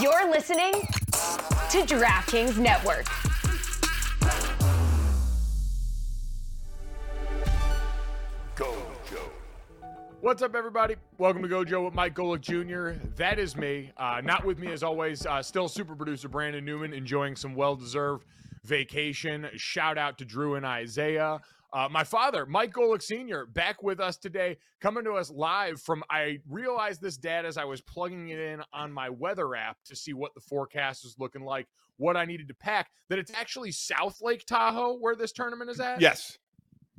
[0.00, 3.04] You're listening to DraftKings Network.
[8.56, 9.30] Gojo.
[10.20, 10.96] What's up, everybody?
[11.18, 12.98] Welcome to Gojo with Mike Golic Jr.
[13.14, 13.92] That is me.
[13.96, 17.76] Uh, not with me, as always, uh, still super producer Brandon Newman enjoying some well
[17.76, 18.24] deserved
[18.64, 19.48] vacation.
[19.54, 21.40] Shout out to Drew and Isaiah.
[21.74, 26.04] Uh, my father, Mike Golic Sr., back with us today, coming to us live from.
[26.08, 29.96] I realized this, Dad, as I was plugging it in on my weather app to
[29.96, 33.72] see what the forecast is looking like, what I needed to pack, that it's actually
[33.72, 36.00] South Lake Tahoe where this tournament is at.
[36.00, 36.38] Yes.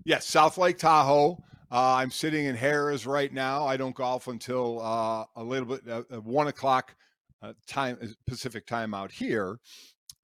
[0.04, 0.28] Yes.
[0.28, 1.42] South Lake Tahoe.
[1.72, 3.66] Uh, I'm sitting in Harrah's right now.
[3.66, 6.96] I don't golf until uh, a little bit, uh, one o'clock
[7.42, 7.98] uh, time,
[8.28, 9.58] Pacific time out here.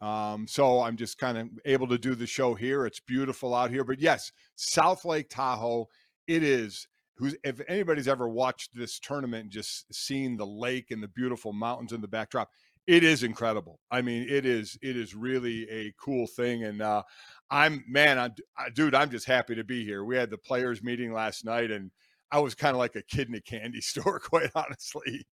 [0.01, 2.85] Um, so I'm just kind of able to do the show here.
[2.85, 3.84] It's beautiful out here.
[3.84, 5.88] But yes, South Lake Tahoe,
[6.28, 6.88] it is.
[7.17, 11.53] Who's if anybody's ever watched this tournament and just seen the lake and the beautiful
[11.53, 12.50] mountains in the backdrop,
[12.88, 13.79] it is incredible.
[13.91, 16.63] I mean, it is it is really a cool thing.
[16.63, 17.03] And uh,
[17.51, 20.03] I'm man, I, I, dude, I'm just happy to be here.
[20.03, 21.91] We had the players meeting last night, and
[22.31, 25.28] I was kind of like a kid in a candy store, quite honestly.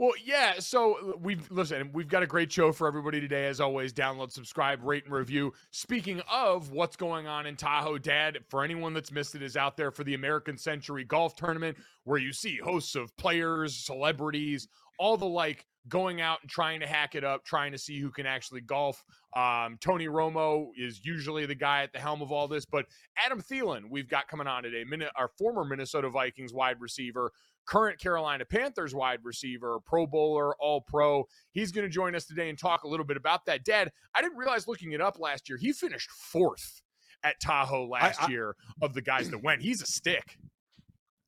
[0.00, 0.54] Well, yeah.
[0.60, 1.90] So we've listen.
[1.92, 3.48] We've got a great show for everybody today.
[3.48, 5.52] As always, download, subscribe, rate, and review.
[5.72, 9.76] Speaking of what's going on in Tahoe, Dad, for anyone that's missed it, is out
[9.76, 14.68] there for the American Century Golf Tournament, where you see hosts of players, celebrities,
[14.98, 18.10] all the like going out and trying to hack it up, trying to see who
[18.10, 19.04] can actually golf.
[19.36, 22.86] Um, Tony Romo is usually the guy at the helm of all this, but
[23.22, 24.84] Adam Thielen, we've got coming on today,
[25.16, 27.32] our former Minnesota Vikings wide receiver,
[27.66, 31.24] current Carolina Panthers wide receiver, Pro Bowler, All Pro.
[31.52, 33.64] He's going to join us today and talk a little bit about that.
[33.64, 36.82] Dad, I didn't realize looking it up last year, he finished fourth
[37.22, 39.62] at Tahoe last I, I, year of the guys that went.
[39.62, 40.38] He's a stick.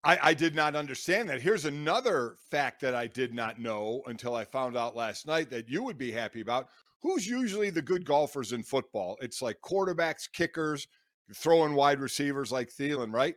[0.04, 1.40] I, I, did not understand that.
[1.40, 5.68] Here's another fact that I did not know until I found out last night that
[5.68, 6.68] you would be happy about.
[7.02, 9.16] Who's usually the good golfers in football?
[9.20, 10.88] It's like quarterbacks, kickers,
[11.34, 13.36] throwing wide receivers like Thielen, right?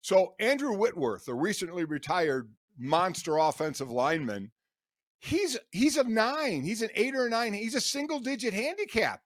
[0.00, 4.52] So Andrew Whitworth, the recently retired monster offensive lineman,
[5.18, 6.62] he's he's a nine.
[6.62, 7.52] He's an eight or a nine.
[7.52, 9.20] He's a single digit handicap.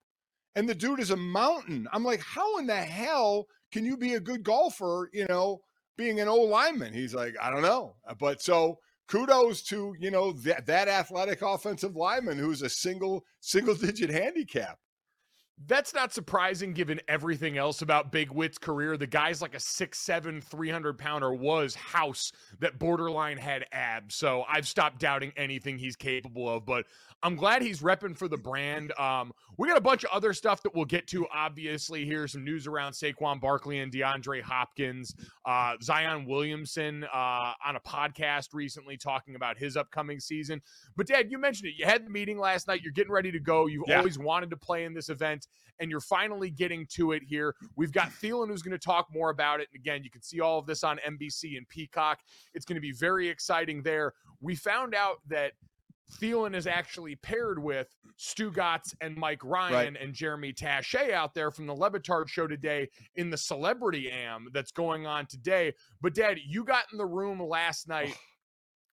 [0.55, 1.87] And the dude is a mountain.
[1.91, 5.61] I'm like, how in the hell can you be a good golfer, you know,
[5.97, 6.93] being an old lineman?
[6.93, 7.95] He's like, I don't know.
[8.07, 8.77] Uh, but so
[9.07, 14.77] kudos to, you know, that, that athletic offensive lineman who's a single, single digit handicap.
[15.65, 18.97] That's not surprising given everything else about Big Whit's career.
[18.97, 24.15] The guy's like a 6'7, 300 pounder was house that borderline had abs.
[24.15, 26.85] So I've stopped doubting anything he's capable of, but
[27.21, 28.91] I'm glad he's repping for the brand.
[28.99, 32.03] Um, we got a bunch of other stuff that we'll get to, obviously.
[32.03, 35.15] Here, some news around Saquon Barkley and DeAndre Hopkins.
[35.45, 40.61] Uh, Zion Williamson uh, on a podcast recently talking about his upcoming season.
[40.97, 41.75] But, Dad, you mentioned it.
[41.77, 42.81] You had the meeting last night.
[42.81, 43.67] You're getting ready to go.
[43.67, 43.99] You've Yeah.
[43.99, 45.42] always wanted to play in this event,
[45.79, 47.55] and you're finally getting to it here.
[47.75, 49.67] We've got Thielen who's going to talk more about it.
[49.73, 52.19] And again, you can see all of this on NBC and Peacock.
[52.53, 54.13] It's going to be very exciting there.
[54.41, 55.53] We found out that
[56.19, 57.87] Thielen is actually paired with
[58.19, 62.89] Stugotz and Mike Ryan and Jeremy Taché out there from the Le Batard show today
[63.15, 65.73] in the celebrity am that's going on today.
[66.01, 68.32] But Dad, you got in the room last night oh.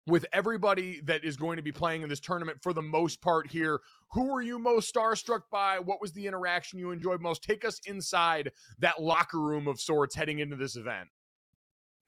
[0.06, 3.50] With everybody that is going to be playing in this tournament for the most part
[3.50, 3.80] here.
[4.12, 5.78] Who were you most starstruck by?
[5.78, 7.42] What was the interaction you enjoyed most?
[7.42, 11.08] Take us inside that locker room of sorts heading into this event.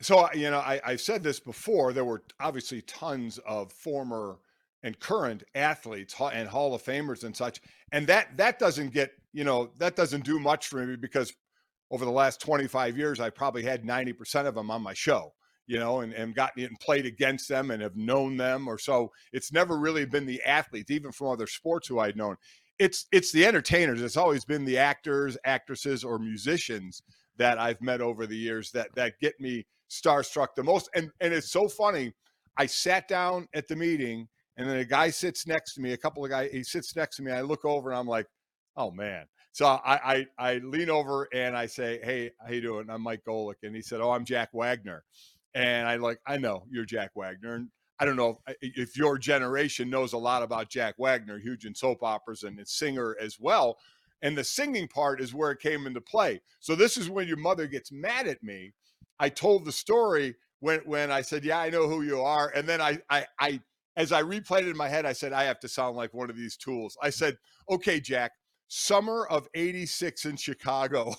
[0.00, 1.92] So you know, I, I've said this before.
[1.92, 4.38] There were obviously tons of former
[4.82, 7.60] and current athletes and Hall of Famers and such,
[7.92, 11.32] and that that doesn't get you know that doesn't do much for me because
[11.92, 15.34] over the last 25 years, I probably had 90% of them on my show,
[15.72, 19.10] you know, and, and gotten and played against them and have known them or so.
[19.32, 22.36] It's never really been the athletes, even from other sports who I'd known.
[22.78, 24.02] It's it's the entertainers.
[24.02, 27.00] It's always been the actors, actresses, or musicians
[27.38, 30.90] that I've met over the years that that get me starstruck the most.
[30.94, 32.12] And and it's so funny.
[32.58, 34.28] I sat down at the meeting,
[34.58, 35.94] and then a guy sits next to me.
[35.94, 36.50] A couple of guys.
[36.52, 37.32] He sits next to me.
[37.32, 38.26] I look over, and I'm like,
[38.76, 39.24] oh man.
[39.52, 39.80] So I,
[40.14, 43.76] I I lean over and I say, "Hey, how you doing?" I'm Mike Golic, and
[43.76, 45.04] he said, "Oh, I'm Jack Wagner,"
[45.54, 47.68] and I like, I know you're Jack Wagner, and
[47.98, 51.74] I don't know if, if your generation knows a lot about Jack Wagner, huge in
[51.74, 53.78] soap operas and a singer as well.
[54.22, 56.40] And the singing part is where it came into play.
[56.60, 58.72] So this is when your mother gets mad at me.
[59.18, 62.68] I told the story when when I said, "Yeah, I know who you are," and
[62.68, 63.60] then I I I
[63.96, 66.30] as I replayed it in my head, I said, "I have to sound like one
[66.30, 67.36] of these tools." I said,
[67.68, 68.32] "Okay, Jack."
[68.74, 71.14] Summer of 86 in Chicago.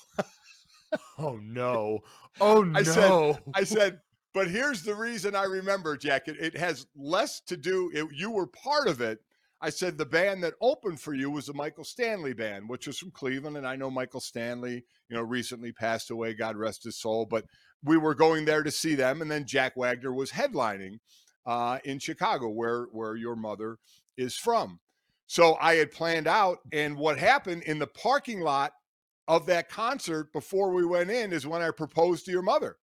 [1.17, 1.99] Oh no.
[2.41, 2.79] Oh no.
[2.79, 4.01] I said, I said,
[4.33, 6.27] but here's the reason I remember, Jack.
[6.27, 9.19] It, it has less to do, it, you were part of it.
[9.61, 12.97] I said the band that opened for you was the Michael Stanley band, which was
[12.97, 13.55] from Cleveland.
[13.55, 17.25] And I know Michael Stanley, you know, recently passed away, God rest his soul.
[17.25, 17.45] But
[17.81, 19.21] we were going there to see them.
[19.21, 20.99] And then Jack Wagner was headlining
[21.45, 23.77] uh, in Chicago, where, where your mother
[24.17, 24.81] is from.
[25.27, 26.57] So I had planned out.
[26.73, 28.73] And what happened in the parking lot
[29.29, 32.75] of that concert before we went in is when I proposed to your mother.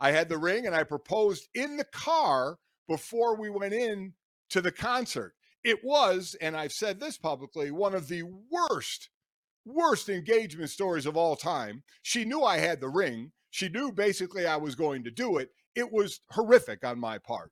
[0.00, 2.58] I had the ring and I proposed in the car
[2.88, 4.14] before we went in
[4.50, 5.34] to the concert.
[5.62, 9.08] It was, and I've said this publicly, one of the worst,
[9.64, 11.82] worst engagement stories of all time.
[12.02, 13.32] She knew I had the ring.
[13.50, 15.50] She knew basically I was going to do it.
[15.74, 17.50] It was horrific on my part.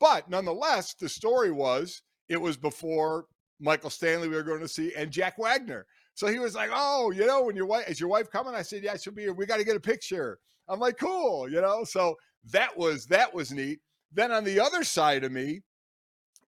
[0.00, 3.26] But nonetheless, the story was it was before
[3.60, 5.86] Michael Stanley we were going to see and Jack Wagner.
[6.14, 8.62] So he was like, "Oh, you know, when your wife is your wife coming?" I
[8.62, 9.32] said, "Yeah, she'll be here.
[9.32, 10.38] We got to get a picture."
[10.68, 11.84] I'm like, "Cool," you know.
[11.84, 12.16] So
[12.50, 13.80] that was that was neat.
[14.12, 15.62] Then on the other side of me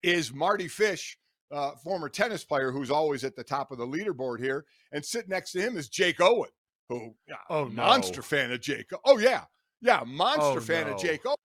[0.04, 1.18] is Mardy Fish,
[1.52, 5.30] uh, former tennis player who's always at the top of the leaderboard here, and sitting
[5.30, 6.50] next to him is Jake Owen,
[6.90, 7.16] who
[7.50, 7.70] Oh, no.
[7.84, 8.90] monster fan of Jake.
[9.04, 9.46] Oh yeah,
[9.82, 10.94] yeah, monster Oh, fan no.
[10.94, 11.36] of Jake Owen.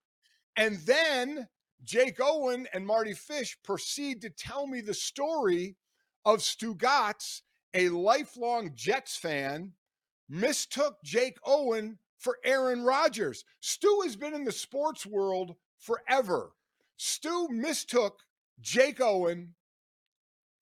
[0.56, 1.48] And then
[1.84, 5.76] Jake Owen and Mardy Fish proceed to tell me the story
[6.26, 7.40] of Stugotz,
[7.72, 9.72] a lifelong Jets fan,
[10.28, 13.44] mistook Jake Owen for Aaron Rodgers.
[13.60, 16.52] Stu has been in the sports world forever.
[16.96, 18.20] Stu mistook
[18.60, 19.54] Jake Owen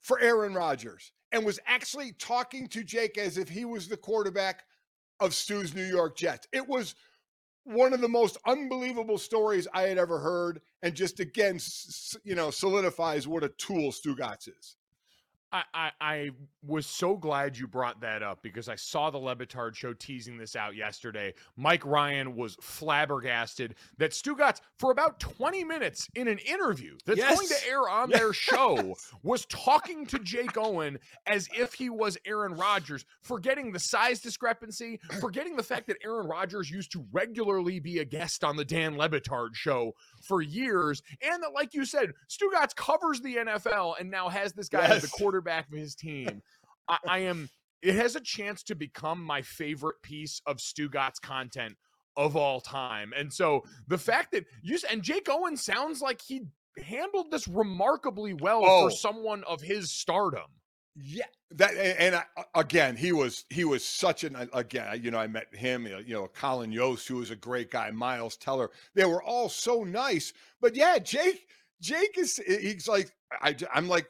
[0.00, 4.62] for Aaron Rodgers and was actually talking to Jake as if he was the quarterback
[5.20, 6.46] of Stu's New York Jets.
[6.52, 6.94] It was
[7.64, 11.58] one of the most unbelievable stories I had ever heard, and just again,
[12.24, 14.76] you know, solidifies what a tool Stugotz is.
[15.52, 16.31] I, I, I
[16.67, 20.37] was so glad you brought that up because I saw the Le Batard show teasing
[20.37, 21.33] this out yesterday.
[21.57, 27.49] Mike Ryan was flabbergasted that Stugotz, for about 20 minutes in an interview that's going
[27.49, 32.52] to air on their show, was talking to Jake Owen as if he was Aaron
[32.55, 38.00] Rodgers, forgetting the size discrepancy, forgetting the fact that Aaron Rodgers used to regularly be
[38.00, 42.12] a guest on the Dan Le Batard show for years, and that, like you said,
[42.28, 45.19] Stugotz covers the NFL and now has this guy as the Yes.
[45.38, 46.42] Quarterback of his team.
[46.88, 47.49] I, I am.
[47.83, 51.76] It has a chance to become my favorite piece of Stugotz content
[52.16, 56.42] of all time, and so the fact that you and Jake Owen sounds like he
[56.85, 58.88] handled this remarkably well Oh.
[58.88, 60.47] for someone of his stardom.
[60.97, 62.25] Yeah, that and I,
[62.57, 65.00] again, he was he was such an again.
[65.00, 65.87] You know, I met him.
[65.87, 67.92] You know, Colin Jost, who was a great guy.
[67.92, 68.71] Miles Teller.
[68.97, 70.33] They were all so nice.
[70.61, 71.47] But yeah, Jake,
[71.80, 74.09] Jake is he's like I, I'm like,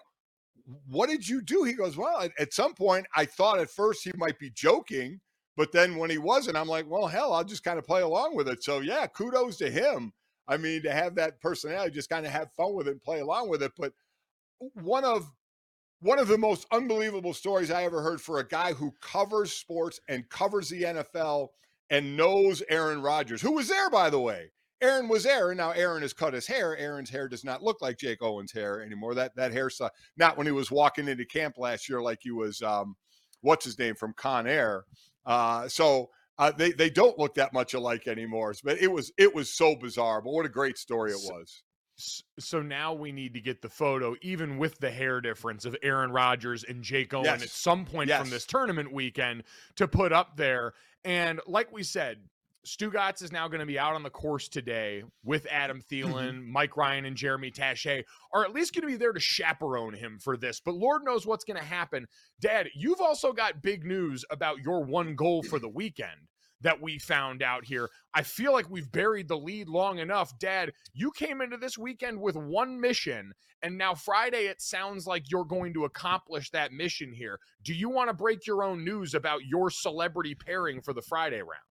[0.86, 1.64] what did you do?
[1.64, 5.20] He goes, well, at, some point, I thought at first he might be joking,
[5.56, 8.36] but then when he wasn't, I'm like, well, hell, I'll just kind of play along
[8.36, 8.62] with it.
[8.62, 10.12] So yeah, kudos to him.
[10.46, 13.20] I mean, to have that personality, just kind of have fun with it and play
[13.20, 13.72] along with it.
[13.76, 13.92] But
[14.74, 15.30] one of
[16.00, 20.00] one of the most unbelievable stories I ever heard for a guy who covers sports
[20.08, 21.48] and covers the NFL
[21.90, 24.52] and knows Aaron Rodgers, who was there, by the way.
[24.80, 26.76] Aaron was there, and now Aaron has cut his hair.
[26.76, 29.14] Aaron's hair does not look like Jake Owen's hair anymore.
[29.14, 29.70] That that hair,
[30.16, 32.62] not when he was walking into camp last year, like he was.
[32.62, 32.96] Um,
[33.40, 34.84] what's his name from Con Air?
[35.24, 38.54] Uh, so uh, they they don't look that much alike anymore.
[38.62, 40.22] But it was it was so bizarre.
[40.22, 41.62] But what a great story it was
[42.38, 46.12] so now we need to get the photo, even with the hair difference of Aaron
[46.12, 47.42] Rodgers and Jake Owen yes.
[47.42, 48.20] at some point yes.
[48.20, 49.42] from this tournament weekend
[49.76, 50.74] to put up there.
[51.04, 52.18] And like we said,
[52.68, 56.52] Stugotz is now going to be out on the course today with Adam Thielen, mm-hmm.
[56.52, 60.18] Mike Ryan, and Jeremy Taché are at least going to be there to chaperone him
[60.22, 60.60] for this.
[60.60, 62.06] But Lord knows what's going to happen.
[62.40, 66.28] Dad, you've also got big news about your one goal for the weekend
[66.60, 67.88] that we found out here.
[68.14, 70.38] I feel like we've buried the lead long enough.
[70.38, 73.32] Dad, you came into this weekend with one mission,
[73.62, 77.38] and now Friday it sounds like you're going to accomplish that mission here.
[77.64, 81.40] Do you want to break your own news about your celebrity pairing for the Friday
[81.40, 81.67] round?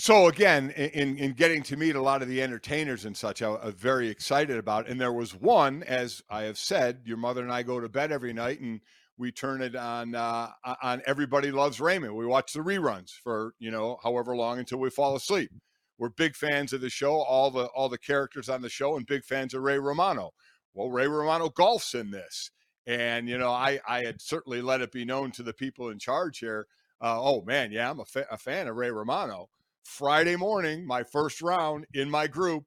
[0.00, 3.48] So again, in in getting to meet a lot of the entertainers and such, I
[3.50, 4.88] was very excited about.
[4.88, 8.10] And there was one, as I have said, your mother and I go to bed
[8.10, 8.80] every night, and
[9.18, 10.52] we turn it on uh,
[10.82, 12.16] on Everybody Loves Raymond.
[12.16, 15.50] We watch the reruns for you know however long until we fall asleep.
[15.98, 19.04] We're big fans of the show, all the all the characters on the show, and
[19.04, 20.30] big fans of Ray Romano.
[20.72, 22.50] Well, Ray Romano golfs in this,
[22.86, 25.98] and you know I I had certainly let it be known to the people in
[25.98, 26.68] charge here.
[27.02, 29.50] Uh, oh man, yeah, I'm a, fa- a fan of Ray Romano.
[29.82, 32.64] Friday morning, my first round in my group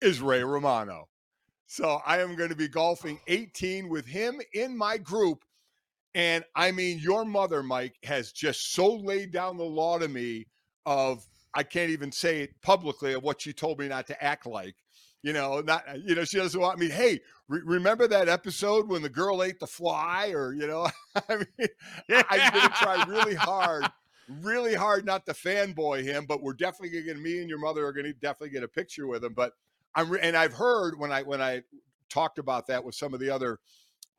[0.00, 1.08] is Ray Romano.
[1.66, 5.44] So I am going to be golfing 18 with him in my group
[6.14, 10.46] and I mean, your mother, Mike, has just so laid down the law to me
[10.86, 11.24] of
[11.54, 14.74] I can't even say it publicly of what she told me not to act like.
[15.22, 16.88] You know, not uh, you know, she doesn't want me.
[16.88, 20.88] Hey, re- remember that episode when the girl ate the fly, or you know,
[21.28, 21.68] I mean,
[22.08, 22.22] yeah.
[22.30, 23.84] I'm going to try really hard,
[24.42, 27.22] really hard not to fanboy him, but we're definitely going to.
[27.22, 29.34] Me and your mother are going to definitely get a picture with him.
[29.34, 29.52] But
[29.94, 31.62] I'm, and I've heard when I when I
[32.08, 33.58] talked about that with some of the other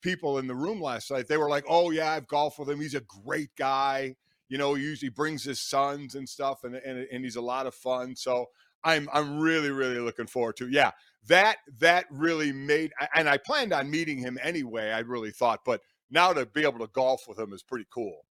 [0.02, 1.28] people in the room last night.
[1.28, 2.82] They were like, "Oh yeah, I've golfed with him.
[2.82, 4.16] He's a great guy.
[4.50, 7.68] You know, he usually brings his sons and stuff, and and, and he's a lot
[7.68, 8.48] of fun." So
[8.84, 10.70] I'm I'm really really looking forward to.
[10.70, 10.92] Yeah,
[11.28, 14.92] that that really made, and I planned on meeting him anyway.
[14.92, 18.26] I really thought, but now to be able to golf with him is pretty cool.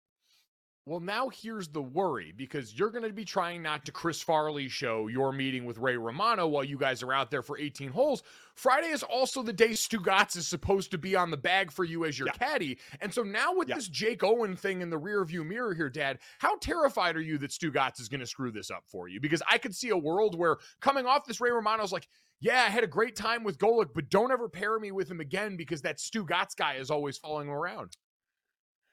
[0.91, 4.69] Well, now here's the worry because you're going to be trying not to Chris Farley
[4.69, 8.25] show your meeting with Ray Romano while you guys are out there for 18 holes.
[8.57, 12.07] Friday is also the day Stugotz is supposed to be on the bag for you
[12.07, 12.33] as your yeah.
[12.33, 12.79] caddy.
[13.01, 13.77] And so now with yeah.
[13.77, 17.53] this Jake Owen thing in the rearview mirror here, Dad, how terrified are you that
[17.53, 19.21] Stugotz is going to screw this up for you?
[19.21, 22.09] Because I could see a world where coming off this Ray Romano's like,
[22.41, 25.21] yeah, I had a great time with Golic, but don't ever pair me with him
[25.21, 27.97] again because that Stugotz guy is always following him around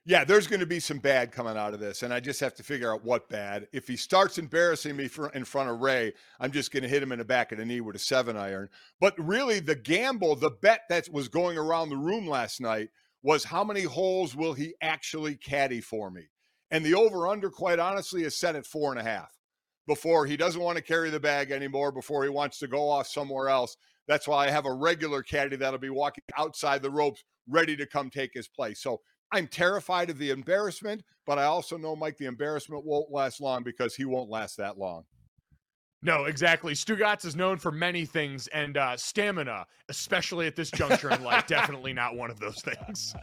[0.07, 2.55] yeah, there's going to be some bad coming out of this, and I just have
[2.55, 3.67] to figure out what bad.
[3.73, 7.03] If he starts embarrassing me for, in front of Ray, I'm just going to hit
[7.03, 8.69] him in the back of the knee with a seven iron.
[9.01, 12.87] But really, the gamble, the bet that was going around the room last night
[13.21, 16.23] was how many holes will he actually caddy for me?
[16.71, 19.33] And the over under, quite honestly, is set at four and a half.
[19.87, 23.07] Before he doesn't want to carry the bag anymore, before he wants to go off
[23.07, 23.75] somewhere else.
[24.07, 27.85] That's why I have a regular caddy that'll be walking outside the ropes, ready to
[27.85, 28.81] come take his place.
[28.81, 33.41] So I'm terrified of the embarrassment, but I also know, Mike, the embarrassment won't last
[33.41, 35.03] long because he won't last that long.
[36.01, 36.73] No, exactly.
[36.73, 41.47] Stugotz is known for many things, and uh, stamina, especially at this juncture in life,
[41.47, 43.15] definitely not one of those things.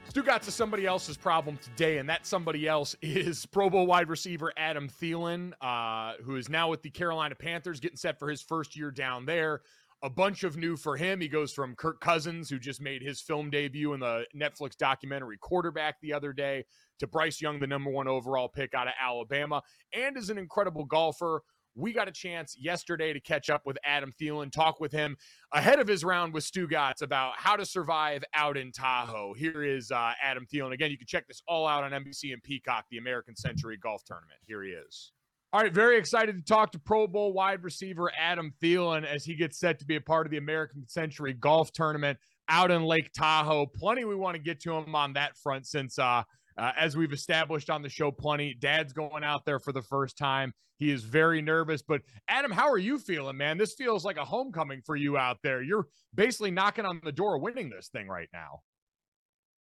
[0.10, 4.54] Stugotz to somebody else's problem today, and that somebody else is Pro Bowl wide receiver
[4.56, 8.78] Adam Thielen, uh, who is now with the Carolina Panthers, getting set for his first
[8.78, 9.62] year down there.
[10.04, 11.20] A bunch of new for him.
[11.20, 15.38] He goes from Kirk Cousins, who just made his film debut in the Netflix documentary
[15.40, 16.64] Quarterback the other day,
[17.00, 19.62] to Bryce Young, the number one overall pick out of Alabama,
[19.94, 21.42] and is an incredible golfer
[21.78, 25.16] we got a chance yesterday to catch up with Adam Thielen, talk with him
[25.54, 29.34] ahead of his round with Stugotz about how to survive out in Tahoe.
[29.34, 30.74] Here is uh, Adam Thielen.
[30.74, 34.04] Again, you can check this all out on NBC and Peacock, the American Century Golf
[34.04, 34.40] Tournament.
[34.46, 35.12] Here he is.
[35.54, 39.36] All right, very excited to talk to Pro Bowl wide receiver Adam Thielen as he
[39.36, 42.18] gets set to be a part of the American Century Golf Tournament
[42.50, 43.66] out in Lake Tahoe.
[43.66, 46.24] Plenty we want to get to him on that front since uh,
[46.58, 50.18] uh, as we've established on the show plenty, dad's going out there for the first
[50.18, 50.54] time.
[50.78, 51.82] He is very nervous.
[51.82, 53.58] But Adam, how are you feeling, man?
[53.58, 55.62] This feels like a homecoming for you out there.
[55.62, 58.62] You're basically knocking on the door winning this thing right now.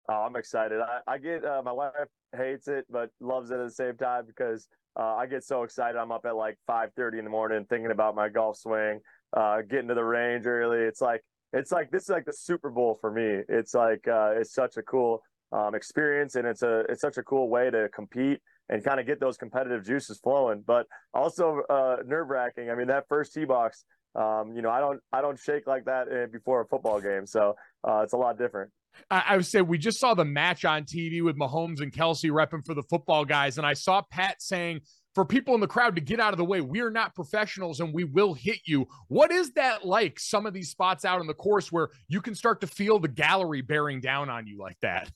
[0.09, 0.79] Oh, I'm excited.
[0.79, 1.91] I, I get uh, my wife
[2.35, 5.97] hates it, but loves it at the same time because uh, I get so excited.
[5.97, 9.01] I'm up at like 5:30 in the morning thinking about my golf swing,
[9.35, 10.79] uh, getting to the range early.
[10.79, 13.43] It's like it's like this is like the Super Bowl for me.
[13.49, 17.23] It's like uh, it's such a cool um, experience, and it's a it's such a
[17.23, 18.39] cool way to compete
[18.69, 20.63] and kind of get those competitive juices flowing.
[20.65, 22.69] But also uh, nerve wracking.
[22.69, 23.85] I mean, that first tee box,
[24.15, 27.25] um, you know, I don't I don't shake like that eh, before a football game,
[27.25, 27.55] so
[27.87, 28.71] uh, it's a lot different.
[29.11, 32.65] I would say we just saw the match on TV with Mahomes and Kelce repping
[32.65, 34.81] for the football guys, and I saw Pat saying
[35.17, 36.61] for people in the crowd to get out of the way.
[36.61, 38.87] We are not professionals and we will hit you.
[39.07, 40.19] What is that like?
[40.19, 43.07] Some of these spots out on the course where you can start to feel the
[43.07, 45.09] gallery bearing down on you like that.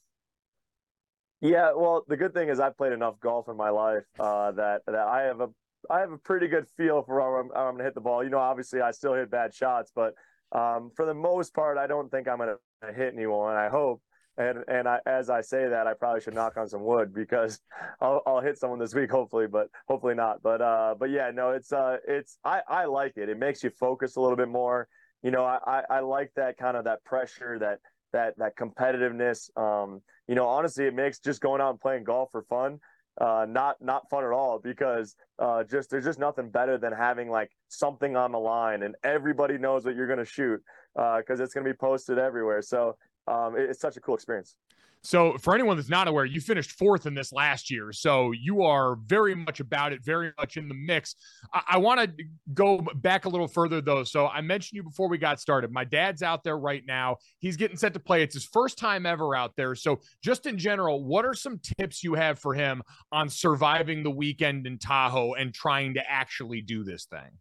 [1.41, 4.83] Yeah, well, the good thing is I've played enough golf in my life uh, that
[4.85, 5.49] that I have a
[5.89, 8.23] I have a pretty good feel for where I'm, I'm going to hit the ball.
[8.23, 10.13] You know, obviously I still hit bad shots, but
[10.51, 13.55] um, for the most part, I don't think I'm going to hit anyone.
[13.55, 14.03] I hope,
[14.37, 17.59] and and I, as I say that, I probably should knock on some wood because
[18.01, 20.43] I'll, I'll hit someone this week, hopefully, but hopefully not.
[20.43, 23.29] But uh, but yeah, no, it's uh, it's I I like it.
[23.29, 24.87] It makes you focus a little bit more.
[25.23, 27.79] You know, I I, I like that kind of that pressure that
[28.13, 29.49] that that competitiveness.
[29.57, 32.79] Um, you know, honestly, it makes just going out and playing golf for fun
[33.19, 37.29] uh, not not fun at all because uh, just there's just nothing better than having
[37.29, 40.61] like something on the line and everybody knows what you're going to shoot
[40.95, 42.61] because uh, it's going to be posted everywhere.
[42.61, 42.95] So
[43.27, 44.55] um, it, it's such a cool experience.
[45.03, 47.91] So, for anyone that's not aware, you finished fourth in this last year.
[47.91, 51.15] So, you are very much about it, very much in the mix.
[51.51, 54.03] I, I want to go back a little further, though.
[54.03, 55.71] So, I mentioned you before we got started.
[55.71, 57.17] My dad's out there right now.
[57.39, 58.21] He's getting set to play.
[58.21, 59.73] It's his first time ever out there.
[59.73, 64.11] So, just in general, what are some tips you have for him on surviving the
[64.11, 67.39] weekend in Tahoe and trying to actually do this thing?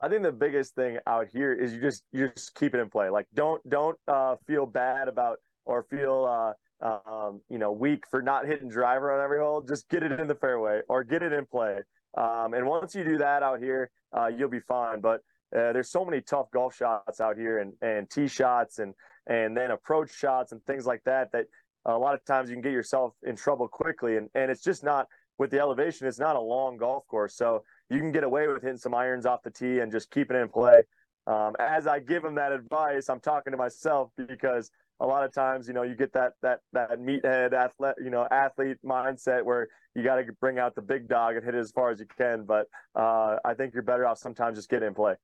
[0.00, 2.90] I think the biggest thing out here is you just you just keep it in
[2.90, 3.08] play.
[3.08, 6.52] Like don't don't uh, feel bad about or feel uh,
[6.84, 10.26] um, you know weak for not hitting driver on every hole, just get it in
[10.26, 11.78] the fairway or get it in play.
[12.16, 15.00] Um, and once you do that out here, uh, you'll be fine.
[15.00, 15.20] But
[15.56, 18.94] uh, there's so many tough golf shots out here, and and tee shots, and
[19.26, 21.32] and then approach shots and things like that.
[21.32, 21.46] That
[21.86, 24.84] a lot of times you can get yourself in trouble quickly, and and it's just
[24.84, 25.06] not
[25.38, 26.06] with the elevation.
[26.06, 29.26] It's not a long golf course, so you can get away with hitting some irons
[29.26, 30.82] off the tee and just keeping it in play.
[31.26, 35.32] Um, as I give him that advice, I'm talking to myself because a lot of
[35.32, 39.68] times, you know, you get that that that meathead athlete, you know, athlete mindset where
[39.94, 42.06] you got to bring out the big dog and hit it as far as you
[42.18, 42.44] can.
[42.44, 45.14] But uh, I think you're better off sometimes just getting in play.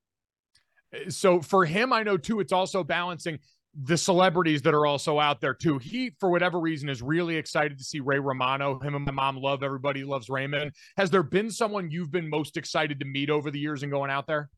[1.09, 3.39] So for him, I know too, it's also balancing
[3.75, 5.79] the celebrities that are also out there too.
[5.79, 8.81] He, for whatever reason, is really excited to see Ray Romano.
[8.81, 10.73] Him and my mom love everybody loves Raymond.
[10.97, 14.11] Has there been someone you've been most excited to meet over the years and going
[14.11, 14.51] out there?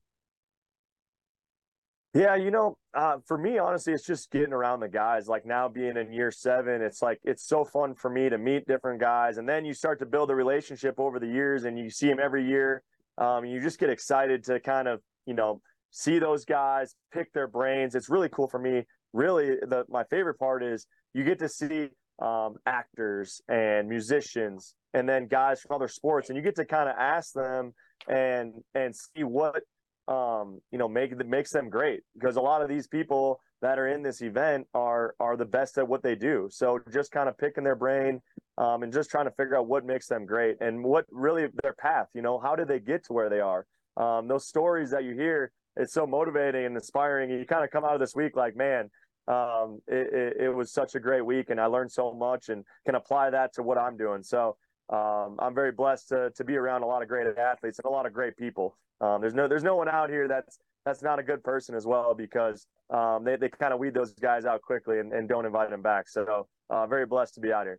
[2.15, 5.29] Yeah, you know, uh, for me, honestly, it's just getting around the guys.
[5.29, 8.67] Like now being in year seven, it's like it's so fun for me to meet
[8.67, 11.89] different guys, and then you start to build a relationship over the years, and you
[11.89, 12.83] see them every year.
[13.17, 17.49] Um, you just get excited to kind of, you know, see those guys, pick their
[17.49, 17.95] brains.
[17.95, 18.83] It's really cool for me.
[19.15, 21.89] Really, the my favorite part is you get to see
[22.21, 26.91] um, actors and musicians, and then guys from other sports, and you get to kind
[26.91, 27.73] of ask them
[28.07, 29.63] and and see what
[30.09, 33.89] um, you know, make makes them great because a lot of these people that are
[33.89, 36.49] in this event are are the best at what they do.
[36.51, 38.21] So just kind of picking their brain
[38.59, 41.75] um, and just trying to figure out what makes them great and what really their
[41.75, 42.09] path.
[42.15, 43.67] You know, how did they get to where they are?
[43.97, 47.31] Um, those stories that you hear it's so motivating and inspiring.
[47.31, 48.91] You kind of come out of this week like, man,
[49.29, 52.65] um, it, it, it, was such a great week, and I learned so much, and
[52.85, 54.23] can apply that to what I'm doing.
[54.23, 54.57] So
[54.93, 57.91] um, I'm very blessed to to be around a lot of great athletes and a
[57.91, 58.77] lot of great people.
[59.03, 61.87] Um, there's no there's no one out here that's that's not a good person as
[61.87, 65.45] well because um, they they kind of weed those guys out quickly and, and don't
[65.45, 66.09] invite them back.
[66.09, 67.79] So uh, very blessed to be out here.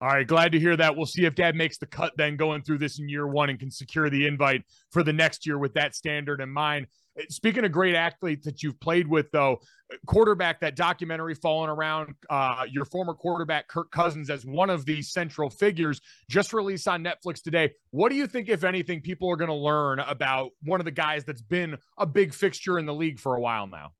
[0.00, 0.96] All right, glad to hear that.
[0.96, 3.58] We'll see if Dad makes the cut then going through this in year one and
[3.58, 6.88] can secure the invite for the next year with that standard in mind.
[7.28, 9.60] Speaking of great athletes that you've played with, though,
[10.06, 15.00] quarterback, that documentary falling around uh, your former quarterback, Kirk Cousins, as one of the
[15.00, 17.70] central figures, just released on Netflix today.
[17.90, 20.90] What do you think, if anything, people are going to learn about one of the
[20.90, 23.92] guys that's been a big fixture in the league for a while now?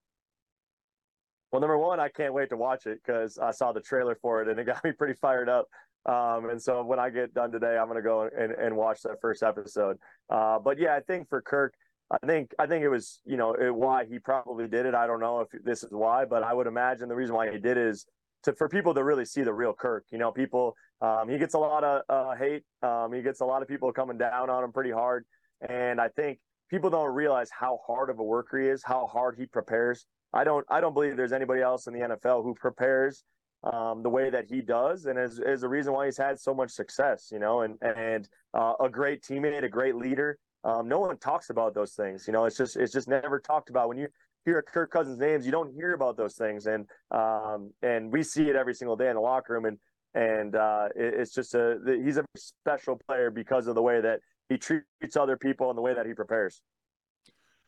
[1.52, 4.42] Well, number one, I can't wait to watch it because I saw the trailer for
[4.42, 5.68] it and it got me pretty fired up.
[6.04, 9.02] Um, and so when I get done today, I'm going to go and, and watch
[9.02, 9.98] that first episode.
[10.28, 11.74] Uh, but yeah, I think for Kirk,
[12.10, 14.94] I think I think it was you know it, why he probably did it.
[14.94, 17.58] I don't know if this is why, but I would imagine the reason why he
[17.58, 18.06] did is
[18.44, 20.04] to for people to really see the real Kirk.
[20.10, 22.62] You know, people um, he gets a lot of uh, hate.
[22.82, 25.24] Um, he gets a lot of people coming down on him pretty hard,
[25.68, 26.38] and I think
[26.70, 30.06] people don't realize how hard of a worker he is, how hard he prepares.
[30.32, 33.24] I don't I don't believe there's anybody else in the NFL who prepares
[33.64, 36.54] um, the way that he does, and is is the reason why he's had so
[36.54, 37.28] much success.
[37.32, 40.38] You know, and and uh, a great teammate, a great leader.
[40.64, 42.26] Um, no one talks about those things.
[42.26, 43.88] You know, it's just it's just never talked about.
[43.88, 44.08] When you
[44.44, 48.48] hear Kirk Cousins' names, you don't hear about those things, and um, and we see
[48.48, 49.78] it every single day in the locker room, and
[50.14, 54.20] and uh, it, it's just a he's a special player because of the way that
[54.48, 56.62] he treats other people and the way that he prepares.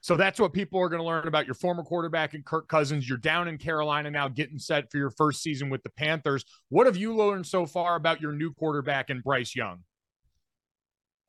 [0.01, 3.09] So that's what people are going to learn about your former quarterback and Kirk Cousins.
[3.09, 6.45] You're down in Carolina now, getting set for your first season with the Panthers.
[6.69, 9.83] What have you learned so far about your new quarterback and Bryce Young?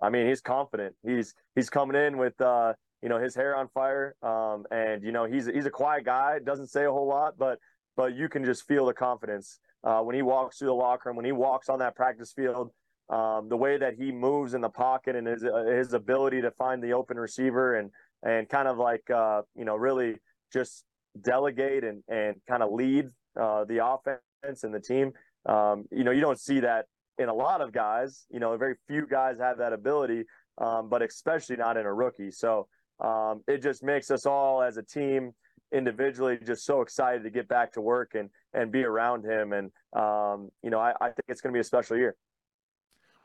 [0.01, 0.95] I mean, he's confident.
[1.03, 5.11] He's he's coming in with uh, you know his hair on fire, um, and you
[5.11, 6.39] know he's he's a quiet guy.
[6.39, 7.59] Doesn't say a whole lot, but
[7.95, 11.15] but you can just feel the confidence uh, when he walks through the locker room,
[11.15, 12.71] when he walks on that practice field.
[13.09, 16.51] Um, the way that he moves in the pocket and his uh, his ability to
[16.51, 17.89] find the open receiver and
[18.23, 20.17] and kind of like uh, you know really
[20.51, 20.83] just
[21.21, 23.07] delegate and and kind of lead
[23.39, 25.13] uh, the offense and the team.
[25.45, 26.85] Um, you know, you don't see that
[27.17, 28.25] in a lot of guys.
[28.29, 30.25] You know, very few guys have that ability,
[30.57, 32.31] um, but especially not in a rookie.
[32.31, 32.67] So
[32.99, 35.33] um, it just makes us all as a team
[35.73, 39.53] individually just so excited to get back to work and and be around him.
[39.53, 42.15] And um, you know, I, I think it's going to be a special year.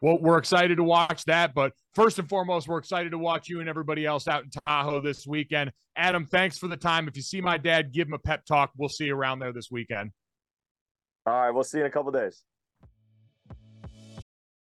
[0.01, 3.61] Well, we're excited to watch that, but first and foremost, we're excited to watch you
[3.61, 5.71] and everybody else out in Tahoe this weekend.
[5.95, 7.07] Adam, thanks for the time.
[7.07, 8.73] If you see my dad, give him a pep talk.
[8.77, 10.11] We'll see you around there this weekend.
[11.25, 12.43] All right, we'll see you in a couple days.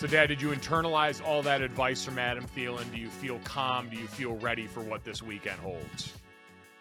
[0.00, 2.90] So, Dad, did you internalize all that advice from Adam Thielen?
[2.90, 3.90] Do you feel calm?
[3.90, 6.14] Do you feel ready for what this weekend holds?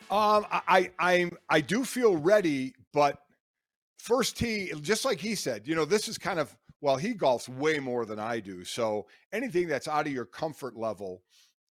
[0.10, 3.18] Um, I, I, I do feel ready, but
[3.98, 7.50] first tee, just like he said, you know, this is kind of well, he golfs
[7.50, 8.64] way more than I do.
[8.64, 11.22] So anything that's out of your comfort level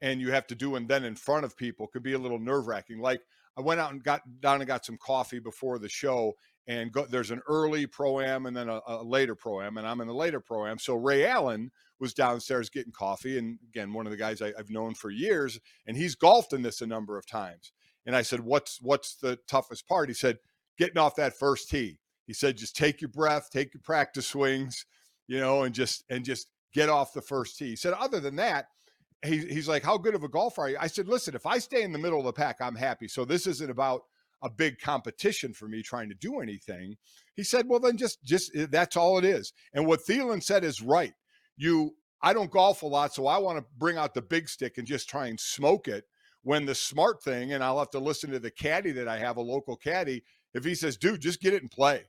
[0.00, 2.38] and you have to do and then in front of people could be a little
[2.38, 3.00] nerve wracking.
[3.00, 3.20] Like
[3.58, 6.32] I went out and got down and got some coffee before the show
[6.66, 9.86] and go, there's an early pro am and then a, a later pro am, and
[9.86, 10.78] I'm in the later pro am.
[10.78, 14.70] So Ray Allen was downstairs getting coffee, and again, one of the guys I, have
[14.70, 17.72] known for years, and he's golfed in this a number of times.
[18.06, 20.38] And I said, "What's what's the toughest part?" He said,
[20.78, 24.84] "Getting off that first tee." He said, "Just take your breath, take your practice swings,
[25.26, 28.36] you know, and just and just get off the first tee." He said, "Other than
[28.36, 28.66] that."
[29.24, 30.76] He, he's like, How good of a golfer are you?
[30.78, 33.08] I said, Listen, if I stay in the middle of the pack, I'm happy.
[33.08, 34.02] So this isn't about
[34.44, 36.96] a big competition for me trying to do anything.
[37.34, 39.52] He said, well, then just, just eh, that's all it is.
[39.72, 41.14] And what Thielen said is right.
[41.56, 44.78] You, I don't golf a lot, so I want to bring out the big stick
[44.78, 46.04] and just try and smoke it.
[46.42, 49.38] When the smart thing, and I'll have to listen to the caddy that I have,
[49.38, 52.02] a local caddy, if he says, dude, just get it and play,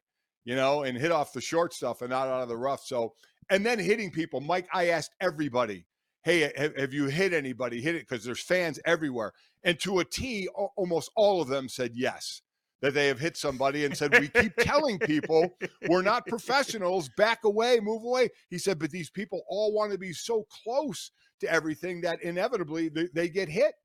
[0.43, 2.83] you know, and hit off the short stuff and not out of the rough.
[2.83, 3.13] So,
[3.49, 4.41] and then hitting people.
[4.41, 5.85] Mike, I asked everybody,
[6.25, 7.79] hey, have, you hit anybody?
[7.79, 9.31] Hit it because there's fans everywhere.
[9.63, 12.41] And to a T, almost all of them said yes.
[12.81, 15.55] that they have hit somebody and said, We keep telling people
[15.87, 18.29] we're not professionals, back away, move away.
[18.49, 21.11] He said, But these people all want to be so close
[21.41, 23.75] to everything that inevitably they, they get hit.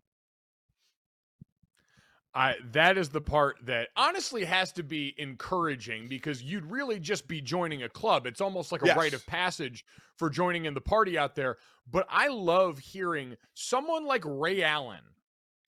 [2.35, 7.27] I that is the part that honestly has to be encouraging because you'd really just
[7.27, 8.27] be joining a club.
[8.27, 9.85] It's almost like a rite of passage
[10.17, 11.57] for joining in the party out there.
[11.91, 15.01] But I love hearing someone like Ray Allen,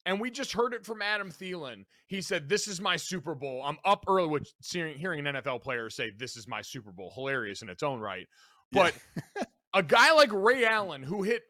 [0.07, 1.85] and we just heard it from Adam Thielen.
[2.07, 3.62] He said, "This is my Super Bowl.
[3.64, 7.11] I'm up early." Which hearing, hearing an NFL player say, "This is my Super Bowl,"
[7.12, 8.29] hilarious in its own right.
[8.70, 8.90] Yeah.
[9.35, 11.42] But a guy like Ray Allen, who hit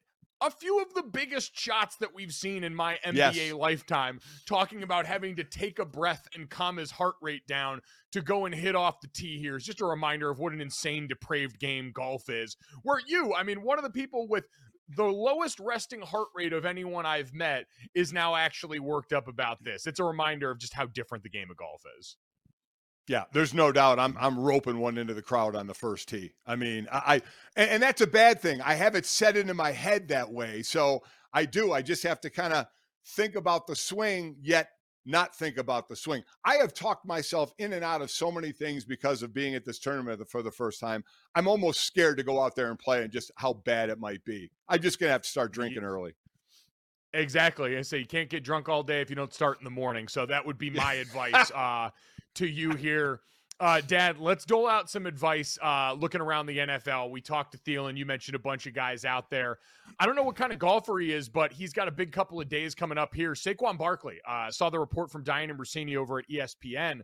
[0.42, 3.52] a few of the biggest shots that we've seen in my NBA Yes.
[3.52, 7.80] lifetime, talking about having to take a breath and calm his heart rate down
[8.12, 10.60] to go and hit off the tee here is just a reminder of what an
[10.60, 12.56] insane, depraved game golf is.
[12.82, 14.46] Where you, I mean, one of the people with
[14.88, 19.62] the lowest resting heart rate of anyone I've met is now actually worked up about
[19.62, 19.86] this.
[19.86, 22.16] It's a reminder of just how different the game of golf is.
[23.08, 23.98] Yeah, there's no doubt.
[23.98, 26.34] I'm I'm roping one into the crowd on the first tee.
[26.46, 27.14] I mean, I, I
[27.56, 28.60] and, and that's a bad thing.
[28.60, 31.72] I have it set into my head that way, so I do.
[31.72, 32.66] I just have to kind of
[33.04, 34.68] think about the swing, yet
[35.04, 36.22] not think about the swing.
[36.44, 39.64] I have talked myself in and out of so many things because of being at
[39.64, 41.02] this tournament for the first time.
[41.34, 44.24] I'm almost scared to go out there and play and just how bad it might
[44.24, 44.50] be.
[44.68, 46.14] I'm just gonna have to start drinking early.
[47.14, 47.76] Exactly.
[47.76, 50.08] I say you can't get drunk all day if you don't start in the morning.
[50.08, 51.90] So that would be my advice uh,
[52.34, 53.20] to you here.
[53.60, 57.10] Uh, Dad, let's dole out some advice uh, looking around the NFL.
[57.10, 57.96] We talked to Thielen.
[57.96, 59.58] You mentioned a bunch of guys out there.
[60.00, 62.40] I don't know what kind of golfer he is, but he's got a big couple
[62.40, 63.34] of days coming up here.
[63.34, 64.18] Saquon Barkley.
[64.26, 67.02] Uh, saw the report from Dianna Russini over at ESPN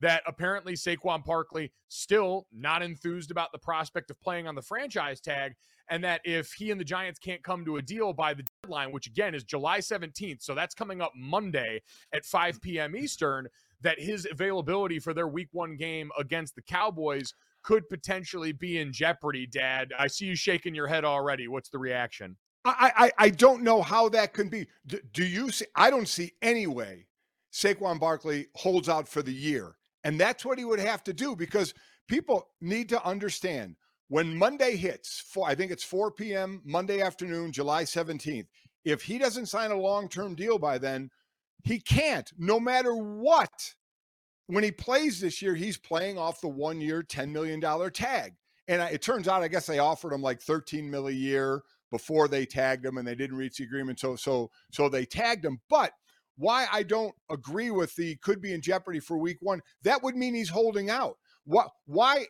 [0.00, 5.20] that apparently Saquon Barkley still not enthused about the prospect of playing on the franchise
[5.20, 5.54] tag,
[5.88, 8.92] and that if he and the Giants can't come to a deal by the deadline,
[8.92, 11.80] which again is July 17th, so that's coming up Monday
[12.12, 12.96] at 5 p.m.
[12.96, 13.48] Eastern,
[13.82, 18.92] that his availability for their week one game against the Cowboys could potentially be in
[18.92, 19.92] jeopardy, Dad.
[19.98, 21.48] I see you shaking your head already.
[21.48, 22.36] What's the reaction?
[22.64, 24.66] I, I I don't know how that can be.
[24.86, 25.66] Do, do you see?
[25.74, 27.06] I don't see any way
[27.52, 31.36] Saquon Barkley holds out for the year, and that's what he would have to do
[31.36, 31.74] because
[32.08, 33.76] people need to understand
[34.08, 35.24] when Monday hits.
[35.44, 36.62] I think it's 4 p.m.
[36.64, 38.46] Monday afternoon, July 17th.
[38.84, 41.10] If he doesn't sign a long-term deal by then,
[41.64, 42.30] he can't.
[42.38, 43.74] No matter what.
[44.48, 48.34] When he plays this year, he's playing off the one-year, $10 million tag.
[48.68, 52.28] And it turns out, I guess they offered him like 13 mil a year before
[52.28, 54.00] they tagged him and they didn't reach the agreement.
[54.00, 55.60] So so so they tagged him.
[55.68, 55.92] But
[56.36, 60.16] why I don't agree with the could be in jeopardy for week one, that would
[60.16, 61.16] mean he's holding out.
[61.44, 62.26] What why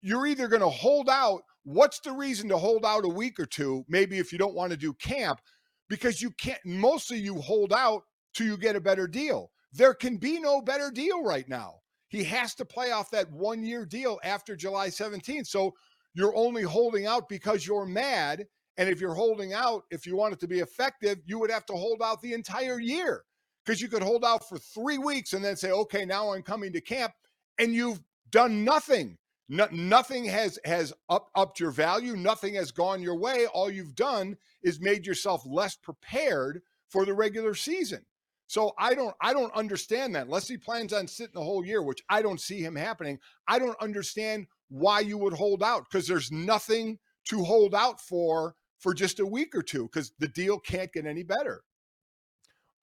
[0.00, 3.46] you're either going to hold out, what's the reason to hold out a week or
[3.46, 5.40] two, maybe if you don't want to do camp,
[5.88, 8.02] because you can't mostly you hold out
[8.34, 9.50] till you get a better deal.
[9.72, 11.76] There can be no better deal right now.
[12.08, 15.46] He has to play off that one year deal after July 17th.
[15.46, 15.74] So
[16.14, 18.46] you're only holding out because you're mad.
[18.76, 21.66] And if you're holding out, if you want it to be effective, you would have
[21.66, 23.24] to hold out the entire year
[23.64, 26.72] because you could hold out for three weeks and then say, okay, now I'm coming
[26.72, 27.12] to camp.
[27.58, 29.16] And you've done nothing.
[29.48, 32.16] No, nothing has has up, upped your value.
[32.16, 33.46] Nothing has gone your way.
[33.46, 38.04] All you've done is made yourself less prepared for the regular season.
[38.46, 41.82] So I don't I don't understand that unless he plans on sitting the whole year,
[41.82, 43.18] which I don't see him happening.
[43.48, 48.54] I don't understand why you would hold out because there's nothing to hold out for
[48.78, 51.62] for just a week or two because the deal can't get any better.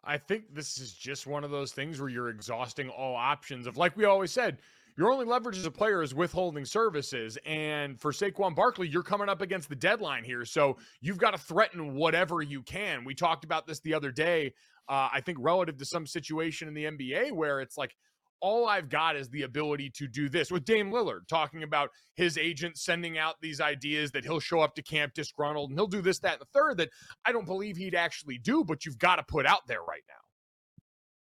[0.03, 3.77] I think this is just one of those things where you're exhausting all options of
[3.77, 4.57] like we always said,
[4.97, 7.37] your only leverage as a player is withholding services.
[7.45, 10.43] And for Saquon Barkley, you're coming up against the deadline here.
[10.43, 13.05] So you've got to threaten whatever you can.
[13.05, 14.53] We talked about this the other day,
[14.89, 17.95] uh, I think relative to some situation in the NBA where it's like,
[18.41, 22.37] all I've got is the ability to do this with Dame Lillard talking about his
[22.37, 26.01] agent sending out these ideas that he'll show up to camp disgruntled and he'll do
[26.01, 26.89] this, that, and the third that
[27.23, 30.15] I don't believe he'd actually do, but you've got to put out there right now.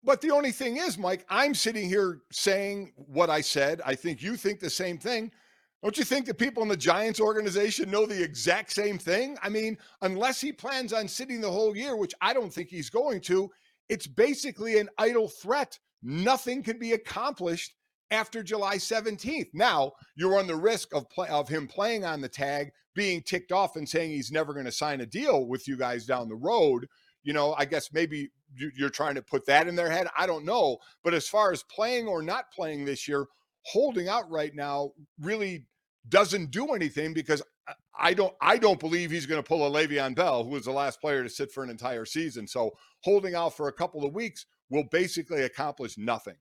[0.03, 3.81] But the only thing is, Mike, I'm sitting here saying what I said.
[3.85, 5.31] I think you think the same thing.
[5.83, 9.37] Don't you think the people in the Giants organization know the exact same thing?
[9.43, 12.89] I mean, unless he plans on sitting the whole year, which I don't think he's
[12.89, 13.51] going to,
[13.89, 15.77] it's basically an idle threat.
[16.01, 17.75] Nothing can be accomplished
[18.11, 19.49] after July 17th.
[19.53, 23.51] Now, you run the risk of play, of him playing on the tag, being ticked
[23.51, 26.35] off and saying he's never going to sign a deal with you guys down the
[26.35, 26.87] road.
[27.23, 30.07] You know, I guess maybe you- you're trying to put that in their head.
[30.17, 30.77] I don't know.
[31.03, 33.25] But as far as playing or not playing this year,
[33.65, 35.65] holding out right now really
[36.09, 37.41] doesn't do anything because
[37.95, 40.71] I- don't I don't believe he's going to pull a Le'Veon Bell, who was the
[40.71, 42.47] last player to sit for an entire season.
[42.47, 46.35] So holding out for a couple of weeks will basically accomplish nothing.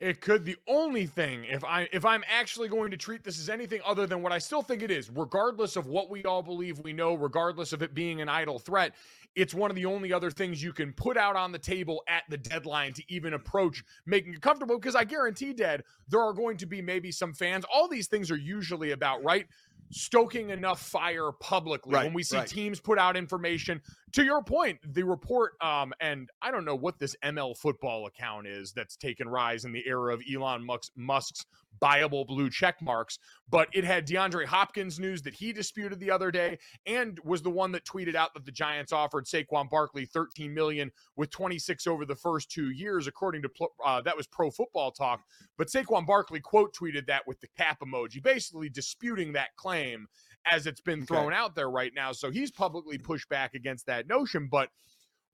[0.00, 0.46] It could.
[0.46, 4.06] The only thing, if I if I'm actually going to treat this as anything other
[4.06, 7.14] than what I still think it is, regardless of what we all believe we know,
[7.14, 8.94] regardless of it being an idle threat,
[9.36, 12.22] it's one of the only other things you can put out on the table at
[12.30, 14.78] the deadline to even approach making it comfortable.
[14.78, 17.66] Because I guarantee, Dad, there are going to be maybe some fans.
[17.70, 19.46] All these things are usually about right
[19.90, 22.46] stoking enough fire publicly Right, when we see right.
[22.46, 23.80] teams put out information
[24.12, 28.46] to your point the report um and i don't know what this ml football account
[28.46, 31.44] is that's taken rise in the era of elon musk's, musk's
[31.80, 36.30] buyable blue check marks but it had deandre hopkins news that he disputed the other
[36.30, 40.52] day and was the one that tweeted out that the giants offered saquon barkley 13
[40.52, 43.50] million with 26 over the first two years according to
[43.84, 45.20] uh, that was pro football talk
[45.56, 50.06] but saquon barkley quote tweeted that with the cap emoji basically disputing that claim
[50.50, 51.06] as it's been Okay.
[51.06, 52.12] thrown out there right now.
[52.12, 54.48] So he's publicly pushed back against that notion.
[54.50, 54.70] But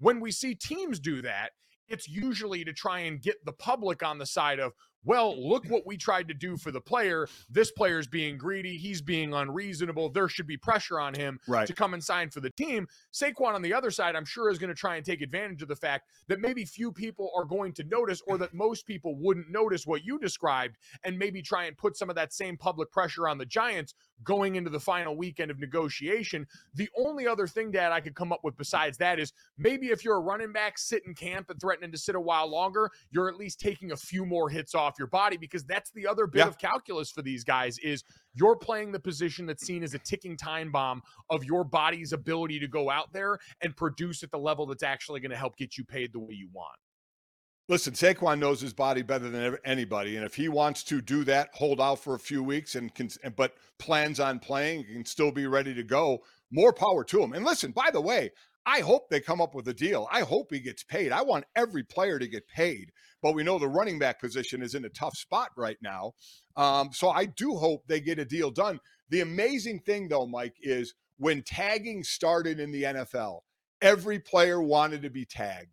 [0.01, 1.51] when we see teams do that,
[1.89, 4.73] it's usually to try and get the public on the side of,
[5.07, 7.29] well, look what we tried to do for the player.
[7.49, 8.77] This player's being greedy.
[8.77, 10.11] He's being unreasonable.
[10.11, 11.67] There should be pressure on him Right.
[11.67, 12.89] to come and sign for the team.
[13.13, 15.69] Saquon on the other side, I'm sure, is going to try and take advantage of
[15.69, 19.49] the fact that maybe few people are going to notice or that most people wouldn't
[19.51, 23.29] notice what you described and maybe try and put some of that same public pressure
[23.29, 26.47] on the Giants going into the final weekend of negotiation.
[26.75, 30.05] The only other thing, Dad, I could come up with besides that is maybe if
[30.05, 33.37] you're a running back sitting camp and threatening to sit a while longer, you're at
[33.37, 36.49] least taking a few more hits off your body because that's the other bit Yeah.
[36.49, 38.05] of calculus for these guys is
[38.35, 42.59] you're playing the position that's seen as a ticking time bomb of your body's ability
[42.61, 45.77] to go out there and produce at the level that's actually going to help get
[45.79, 46.77] you paid the way you want.
[47.69, 51.51] Listen, Saquon knows his body better than anybody, and if he wants to do that,
[51.53, 55.33] hold out for a few weeks, and can, but plans on playing, and can still
[55.33, 56.23] be ready to go.
[56.53, 57.33] More power to him.
[57.33, 58.31] And listen, by the way,
[58.67, 60.09] I hope they come up with a deal.
[60.11, 61.13] I hope he gets paid.
[61.13, 62.91] I want every player to get paid,
[63.23, 66.13] but we know the running back position is in a tough spot right now.
[66.57, 68.81] Um, so I do hope they get a deal done.
[69.09, 73.41] The amazing thing, though, Mike, is when tagging started in the NFL,
[73.81, 75.71] every player wanted to be tagged.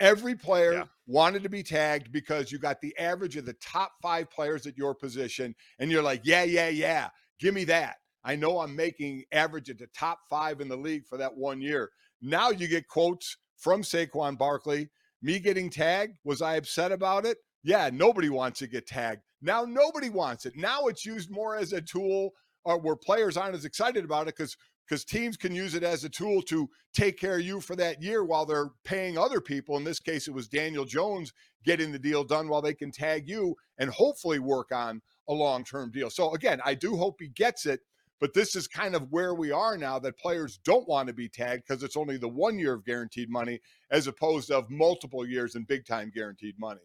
[0.00, 0.84] Every player Yeah.
[1.06, 4.76] wanted to be tagged because you got the average of the top five players at
[4.76, 7.98] your position, and you're like, yeah, yeah, yeah, give me that.
[8.24, 11.60] I know I'm making average at the top five in the league for that one
[11.60, 11.90] year.
[12.22, 14.88] Now you get quotes from Saquon Barkley.
[15.20, 17.38] Me getting tagged, was I upset about it?
[17.62, 19.22] Yeah, nobody wants to get tagged.
[19.40, 20.54] Now nobody wants it.
[20.56, 22.30] Now it's used more as a tool
[22.64, 24.56] or where players aren't as excited about it because
[24.88, 28.02] because teams can use it as a tool to take care of you for that
[28.02, 29.76] year while they're paying other people.
[29.76, 31.32] In this case, it was Daniel Jones
[31.64, 35.64] getting the deal done while they can tag you and hopefully work on a long
[35.64, 36.10] term deal.
[36.10, 37.80] So, again, I do hope he gets it,
[38.22, 41.28] but this is kind of where we are now that players don't want to be
[41.28, 43.58] tagged because it's only the one year of guaranteed money
[43.90, 46.80] as opposed to of multiple years and big time guaranteed money.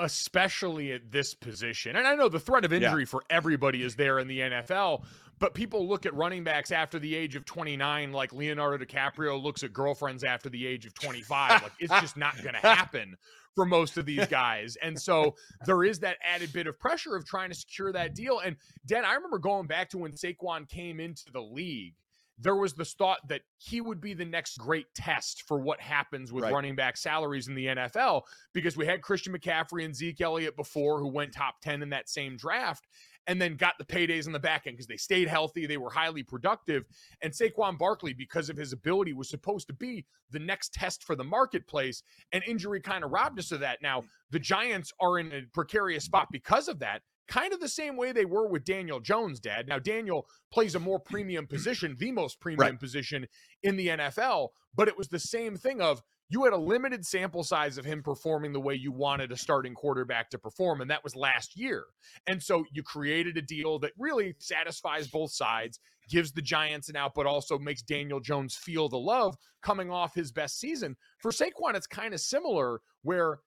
[0.00, 1.96] especially at this position.
[1.96, 2.76] And I know the threat of Yeah.
[2.78, 5.04] injury for everybody is there in the NFL,
[5.38, 9.62] but people look at running backs after the age of 29 like Leonardo DiCaprio looks
[9.62, 11.62] at girlfriends after the age of 25.
[11.62, 13.16] like it's just not going to happen
[13.54, 14.76] for most of these guys.
[14.82, 15.34] And so
[15.66, 18.38] there is that added bit of pressure of trying to secure that deal.
[18.38, 21.94] And Dan, I remember going back to when Saquon came into the league
[22.40, 26.32] there was this thought that he would be the next great test for what happens
[26.32, 26.52] with Right.
[26.52, 28.22] running back salaries in the NFL
[28.52, 32.08] because we had Christian McCaffrey and Zeke Elliott before who went top 10 in that
[32.08, 32.86] same draft
[33.28, 35.90] and then got the paydays in the back end because they stayed healthy, they were
[35.90, 36.84] highly productive.
[37.22, 41.14] And Saquon Barkley, because of his ability, was supposed to be the next test for
[41.14, 43.82] the marketplace, and injury kind of robbed us of that.
[43.82, 47.02] Now, the Giants are in a precarious spot because of that.
[47.28, 49.68] Kind of the same way they were with Daniel Jones, Dad.
[49.68, 53.26] Now, Daniel plays a more premium position, the most premium position
[53.62, 57.42] in the NFL, but it was the same thing of you had a limited sample
[57.42, 61.02] size of him performing the way you wanted a starting quarterback to perform, and that
[61.02, 61.84] was last year.
[62.26, 66.96] And so you created a deal that really satisfies both sides, gives the Giants an
[66.96, 70.96] out, but also makes Daniel Jones feel the love coming off his best season.
[71.18, 73.40] For Saquon, it's kind of similar where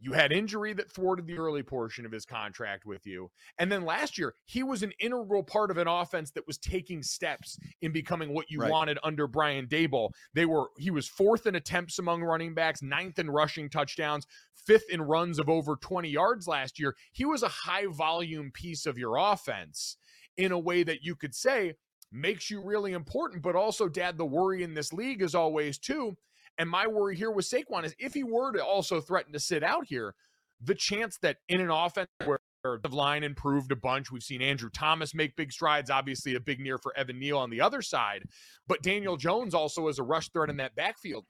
[0.00, 3.30] you had injury that thwarted the early portion of his contract with you.
[3.58, 7.02] And then last year, he was an integral part of an offense that was taking
[7.02, 8.70] steps in becoming what you Right.
[8.70, 10.10] wanted under Brian Daboll.
[10.34, 14.88] They were he was fourth in attempts among running backs, ninth in rushing touchdowns, fifth
[14.90, 16.96] in runs of over 20 yards last year.
[17.12, 19.96] He was a high volume piece of your offense
[20.36, 21.74] in a way that you could say
[22.10, 26.16] makes you really important, but also, Dad, the worry in this league is always too.
[26.58, 29.62] And my worry here with Saquon is if he were to also threaten to sit
[29.62, 30.14] out here,
[30.60, 34.68] the chance that in an offense where the line improved a bunch, we've seen Andrew
[34.68, 38.24] Thomas make big strides, obviously a big near for Evan Neal on the other side,
[38.66, 41.24] but Daniel Jones also as a rush threat in that backfield.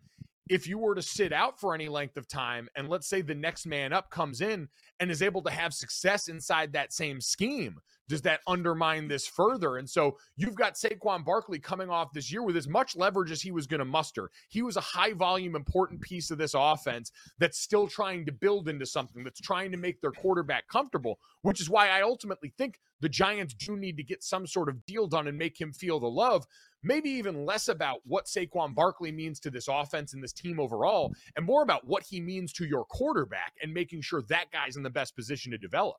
[0.49, 3.35] if you were to sit out for any length of time and let's say the
[3.35, 4.69] next man up comes in
[5.01, 9.77] and is able to have success inside that same scheme does that undermine this further
[9.77, 13.43] and so you've got Saquon Barkley coming off this year with as much leverage as
[13.43, 17.13] he was going to muster he was a high volume important piece of this offense
[17.39, 21.61] that's still trying to build into something that's trying to make their quarterback comfortable which
[21.61, 25.07] is why I ultimately think the Giants do need to get some sort of deal
[25.07, 26.47] done and make him feel the love
[26.83, 31.13] maybe even less about what Saquon Barkley means to this offense and this team overall,
[31.37, 34.83] and more about what he means to your quarterback and making sure that guy's in
[34.83, 35.97] the best position to develop.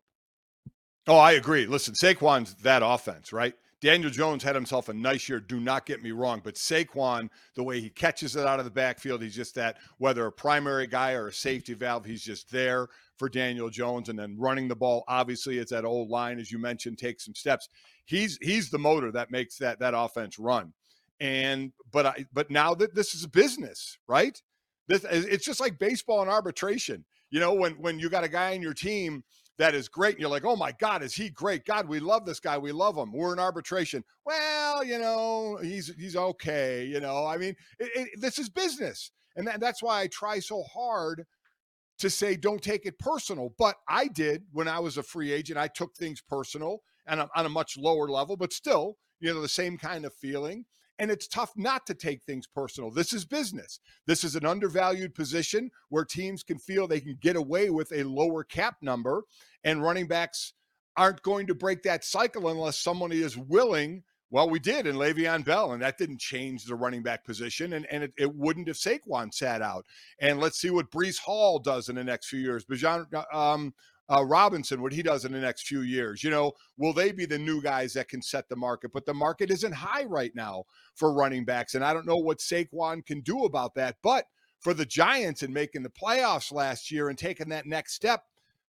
[1.09, 1.65] Oh, I agree.
[1.65, 3.55] Listen, Saquon's that offense, right?
[3.81, 5.39] Daniel Jones had himself a nice year.
[5.39, 8.71] Do not get me wrong, but Saquon, the way he catches it out of the
[8.71, 9.77] backfield, he's just that.
[9.97, 14.09] Whether a primary guy or a safety valve, he's just there for Daniel Jones.
[14.09, 17.33] And then running the ball, obviously, it's that old line as you mentioned, take some
[17.33, 17.69] steps.
[18.05, 20.73] He's he's the motor that makes that that offense run.
[21.19, 24.39] And but I but now that this is a business, right?
[24.87, 27.03] This it's just like baseball and arbitration.
[27.31, 29.23] You know, when when you got a guy on your team
[29.59, 30.15] that is great.
[30.15, 31.65] And you're like, oh my God, is he great?
[31.65, 32.57] God, we love this guy.
[32.57, 33.11] We love him.
[33.11, 34.03] We're in arbitration.
[34.25, 36.85] Well, you know, he's he's okay.
[36.85, 40.39] You know, I mean, it, it, this is business, and that, that's why I try
[40.39, 41.25] so hard
[41.99, 43.53] to say don't take it personal.
[43.59, 45.59] But I did when I was a free agent.
[45.59, 49.49] I took things personal and on a much lower level, but still, you know, the
[49.49, 50.65] same kind of feeling.
[50.99, 52.91] And it's tough not to take things personal.
[52.91, 53.79] This is business.
[54.05, 58.03] This is an undervalued position where teams can feel they can get away with a
[58.03, 59.23] lower cap number,
[59.63, 60.53] and running backs
[60.97, 64.03] aren't going to break that cycle unless somebody is willing.
[64.31, 67.87] Well, we did in Le'Veon Bell, and that didn't change the running back position, and,
[67.89, 69.85] and it, it wouldn't if Saquon sat out.
[70.19, 72.65] And let's see what Breece Hall does in the next few years.
[72.65, 73.73] Bijan, um,
[74.09, 76.23] uh, Robinson, what he does in the next few years.
[76.23, 78.91] You know, will they be the new guys that can set the market?
[78.93, 80.63] But the market isn't high right now
[80.95, 81.75] for running backs.
[81.75, 83.97] And I don't know what Saquon can do about that.
[84.01, 84.25] But
[84.59, 88.23] for the Giants and making the playoffs last year and taking that next step,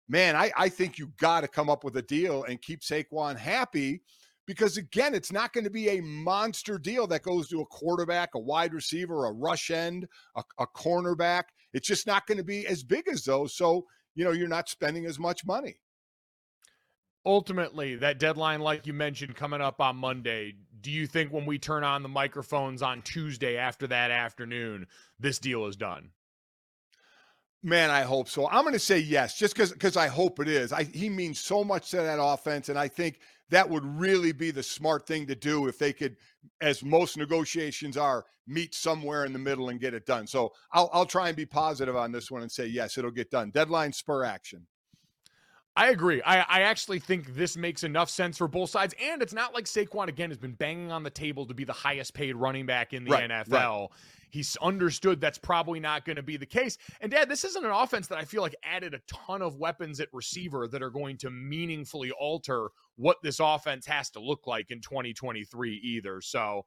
[0.09, 3.37] man, I, I think you got to come up with a deal and keep Saquon
[3.37, 4.03] happy
[4.47, 8.31] because again, it's not going to be a monster deal that goes to a quarterback,
[8.35, 11.45] a wide receiver, a rush end, a, a cornerback.
[11.75, 13.55] It's just not going to be as big as those.
[13.55, 13.85] So
[14.19, 15.77] you know, you're not spending as much money.
[17.25, 21.57] Ultimately, that deadline, like you mentioned, coming up on Monday, do you think when we
[21.57, 24.89] turn on the microphones on Tuesday after that afternoon,
[25.21, 26.11] this deal is done?
[27.63, 28.49] Man, I hope so.
[28.49, 30.73] I'm going to say yes, just because because I hope it is.
[30.73, 33.21] I, he means so much to that offense, and I think
[33.51, 36.17] that would really be the smart thing to do if they could,
[36.61, 40.27] as most negotiations are, meet somewhere in the middle and get it done.
[40.27, 43.31] So I'll, I'll try and be positive on this one and say, yes, it'll get
[43.31, 43.51] done.
[43.51, 44.67] Deadline spur action.
[45.77, 46.21] I agree.
[46.23, 48.95] I, I actually think this makes enough sense for both sides.
[49.01, 51.73] And it's not like Saquon, again, has been banging on the table to be the
[51.73, 53.53] highest paid running back in the right, NFL.
[53.53, 53.89] Right.
[54.31, 56.79] He's understood that's probably not going to be the case.
[57.01, 60.01] And dad, this isn't an offense that I feel like added a ton of weapons
[60.01, 64.71] at receiver that are going to meaningfully alter what this offense has to look like
[64.71, 66.21] in 2023 either.
[66.21, 66.65] So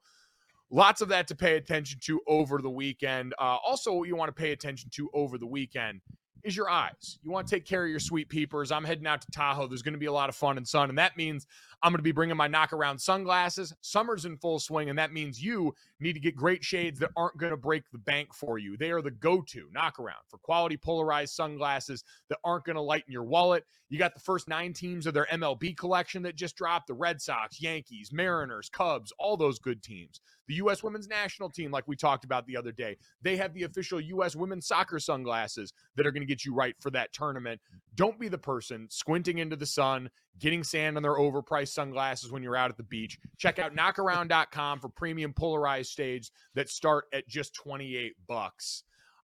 [0.70, 3.34] lots of that to pay attention to over the weekend.
[3.39, 6.01] Uh, also, what you want to pay attention to over the weekend
[6.43, 7.20] is your eyes.
[7.22, 8.72] You want to take care of your sweet peepers.
[8.72, 9.68] I'm heading out to Tahoe.
[9.68, 11.45] There's going to be a lot of fun and sun, and that means
[11.84, 13.74] I'm going to be bringing my knock around sunglasses.
[13.82, 17.38] Summer's in full swing, and that means you need to get great shades that aren't
[17.38, 18.76] going to break the bank for you.
[18.76, 22.82] They are the go to knock around for quality polarized sunglasses that aren't going to
[22.82, 23.64] lighten your wallet.
[23.89, 27.22] You got the first nine teams of their MLB collection that just dropped the Red
[27.22, 30.22] Sox, Yankees, Mariners, Cubs, all those good teams.
[30.47, 30.84] The U.S.
[30.84, 34.36] women's national team, like we talked about the other day, they have the official U.S.
[34.36, 37.62] women's soccer sunglasses that are going to get you right for that tournament.
[37.95, 40.10] Don't be the person squinting into the sun,
[40.40, 43.20] getting sand on their overpriced sunglasses when you're out at the beach.
[43.38, 48.84] Check out knockaround.com for premium polarized shades that start at just 28 bucks.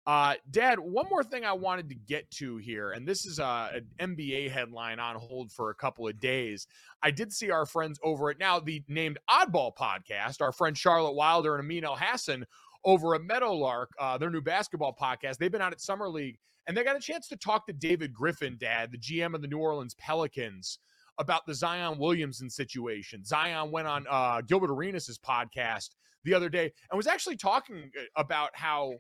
[0.08, 3.72] Uh, Dad, one more thing I wanted to get to here, and this is uh,
[3.74, 6.68] an NBA headline on hold for a couple of days.
[7.02, 11.16] I did see our friends over at now the named Oddball podcast, our friend Charlotte
[11.16, 12.44] Wilder and Amin Elhassan
[12.84, 15.38] over at Meadowlark, uh, their new basketball podcast.
[15.38, 16.38] They've been out at Summer League,
[16.68, 19.48] and they got a chance to talk to David Griffin, Dad, the GM of the
[19.48, 20.78] New Orleans Pelicans
[21.18, 23.24] about the Zion Williamson situation.
[23.24, 25.90] Zion went on uh, Gilbert Arenas' podcast
[26.24, 28.96] the other day and was actually talking uh, about how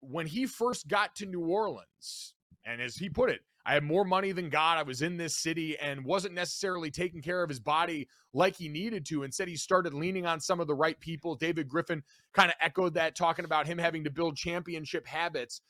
[0.00, 2.34] when he first got to New Orleans,
[2.64, 4.78] and as he put it, I had more money than God.
[4.78, 8.68] I was in this city and wasn't necessarily taking care of his body like he
[8.68, 9.22] needed to.
[9.22, 11.36] Instead, he started leaning on some of the right people.
[11.36, 15.60] David Griffin kind of echoed that, talking about him having to build championship habits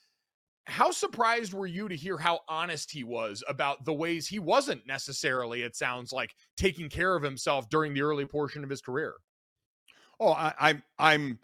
[0.67, 4.87] how surprised were you to hear how honest he was about the ways he wasn't
[4.87, 9.15] necessarily, it sounds like, taking care of himself during the early portion of his career?
[10.21, 11.39] Oh, I, I'm I'm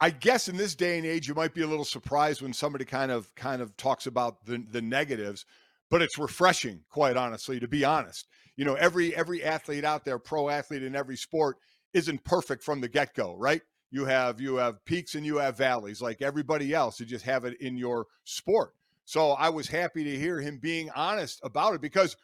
[0.00, 2.84] I guess in this day and age, you might be a little surprised when somebody
[2.84, 5.46] kind of kind of talks about the the negatives,
[5.90, 8.26] but it's refreshing, quite honestly, to be honest.
[8.56, 11.58] You know, every every athlete out there, pro athlete in every sport,
[11.92, 13.62] isn't perfect from the get go, right?
[13.94, 16.98] You have you have peaks and you have valleys, like everybody else.
[16.98, 18.74] You just have it in your sport.
[19.04, 22.16] So I was happy to hear him being honest about it because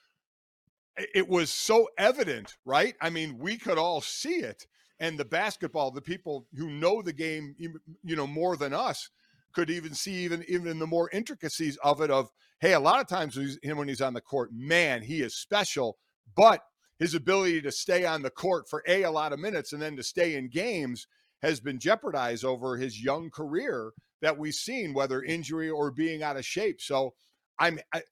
[1.14, 2.96] it was so evident, right?
[3.00, 4.66] I mean, we could all see it.
[4.98, 7.54] And the basketball, the people who know the game,
[8.02, 9.08] you know, more than us,
[9.52, 12.10] could even see even even the more intricacies of it.
[12.10, 15.36] Of hey, a lot of times him when he's on the court, man, he is
[15.36, 15.98] special.
[16.34, 16.64] But
[16.98, 19.94] his ability to stay on the court for a a lot of minutes and then
[19.94, 21.06] to stay in games
[21.42, 26.36] has been jeopardized over his young career that we've seen, whether injury or being out
[26.36, 26.80] of shape.
[26.80, 27.14] So
[27.58, 27.78] I'm.
[27.92, 28.02] I,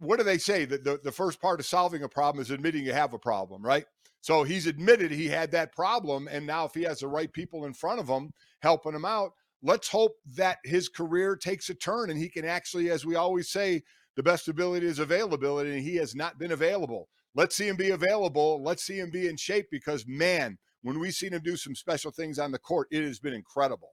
[0.00, 0.64] what do they say?
[0.64, 3.62] That the, the first part of solving a problem is admitting you have a problem,
[3.62, 3.84] right?
[4.20, 6.28] So he's admitted he had that problem.
[6.30, 8.30] And now, if he has the right people in front of him
[8.62, 12.90] helping him out, let's hope that his career takes a turn and he can actually,
[12.90, 13.82] as we always say,
[14.16, 17.08] the best ability is availability, and he has not been available.
[17.36, 18.62] Let's see him be available.
[18.62, 20.58] Let's see him be in shape because, man,
[20.88, 23.90] when we've seen him do some special things on the court, it has been incredible.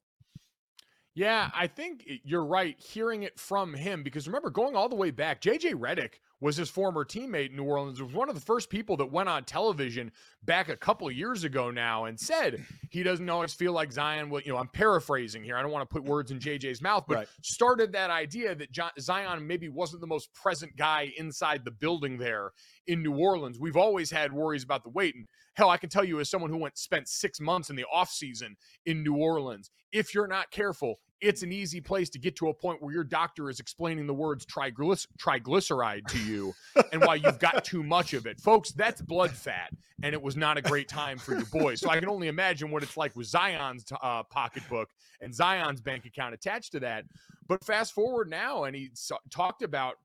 [1.13, 4.95] Yeah, I think eh, you're right hearing it from him because remember, going all the
[4.95, 6.15] way back, JJ Redick
[6.45, 9.27] was his former teammate in New Orleans, was one of the first people that went
[9.27, 10.11] on television
[10.43, 14.29] back a couple of years ago now and said he doesn't always feel like Zion
[14.29, 15.57] will, you know, I'm paraphrasing here.
[15.57, 16.09] I don't want to put mm.
[16.09, 17.27] words in JJ's mouth, but right.
[17.41, 18.69] started that idea that
[18.99, 22.51] Zion maybe wasn't the most present guy inside the building there
[22.85, 23.57] in New Orleans.
[23.59, 25.15] We've always had worries about the weight.
[25.15, 25.25] And
[25.55, 28.49] hell, I can tell you as someone who went spent six months in the offseason
[28.85, 32.53] in New Orleans, if you're not careful, it's an easy place to get to a
[32.53, 36.53] point where your doctor is explaining the words triglyc- triglyceride to you
[36.91, 38.39] and why you've got too much of it.
[38.39, 39.71] Folks, that's blood fat,
[40.03, 41.73] and it was not a great time for your boy.
[41.75, 44.89] So I can only imagine what it's like with Zion's uh, pocketbook
[45.21, 47.05] and Zion's bank account attached to that.
[47.47, 49.95] But fast forward now, and he so- talked about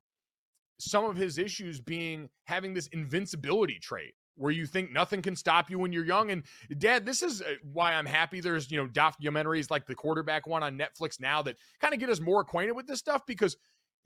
[0.79, 5.69] some of his issues being having this invincibility trait where you think nothing can stop
[5.69, 6.31] you when you're young.
[6.31, 6.43] And
[6.77, 10.63] dad, this is uh, why I'm happy there's, you know, documentaries like the quarterback one
[10.63, 13.55] on Netflix now that kind of get us more acquainted with this stuff because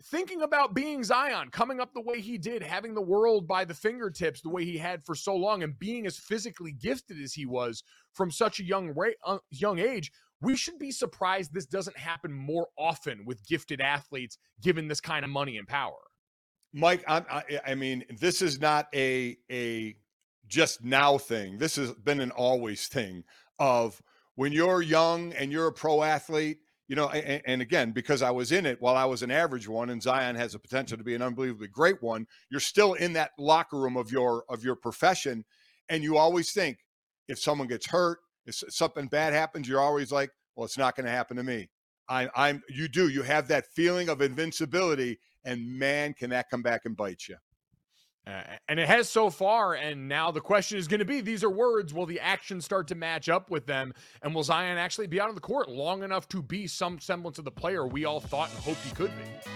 [0.03, 3.73] thinking about being Zion, coming up the way he did, having the world by the
[3.73, 7.45] fingertips the way he had for so long, and being as physically gifted as he
[7.45, 7.83] was
[8.13, 8.93] from such a young
[9.25, 10.11] uh, young age,
[10.41, 15.23] we should be surprised this doesn't happen more often with gifted athletes given this kind
[15.23, 15.93] of money and power.
[16.73, 19.95] Mike, I, I mean, this is not a a
[20.47, 21.57] just now thing.
[21.57, 23.23] This has been an always thing
[23.59, 24.01] of
[24.35, 28.31] when you're young and you're a pro athlete, you know, and, and, again, because I
[28.31, 31.03] was in it while I was an average one and Zion has a potential to
[31.03, 34.75] be an unbelievably great one, you're still in that locker room of your of your
[34.75, 35.45] profession.
[35.89, 36.77] And you always think
[37.27, 41.05] if someone gets hurt, if something bad happens, you're always like, well, it's not going
[41.05, 41.69] to happen to me.
[42.07, 46.61] I, I'm you do, you have that feeling of invincibility, and man, can that come
[46.61, 47.37] back and bite you.
[48.27, 49.75] Uh, and it has so far.
[49.75, 51.93] And now the question is going to be these are words.
[51.93, 53.93] Will the action start to match up with them?
[54.23, 57.37] And will Zion actually be out on the court long enough to be some semblance
[57.37, 59.51] of the player we all thought and hoped he could be?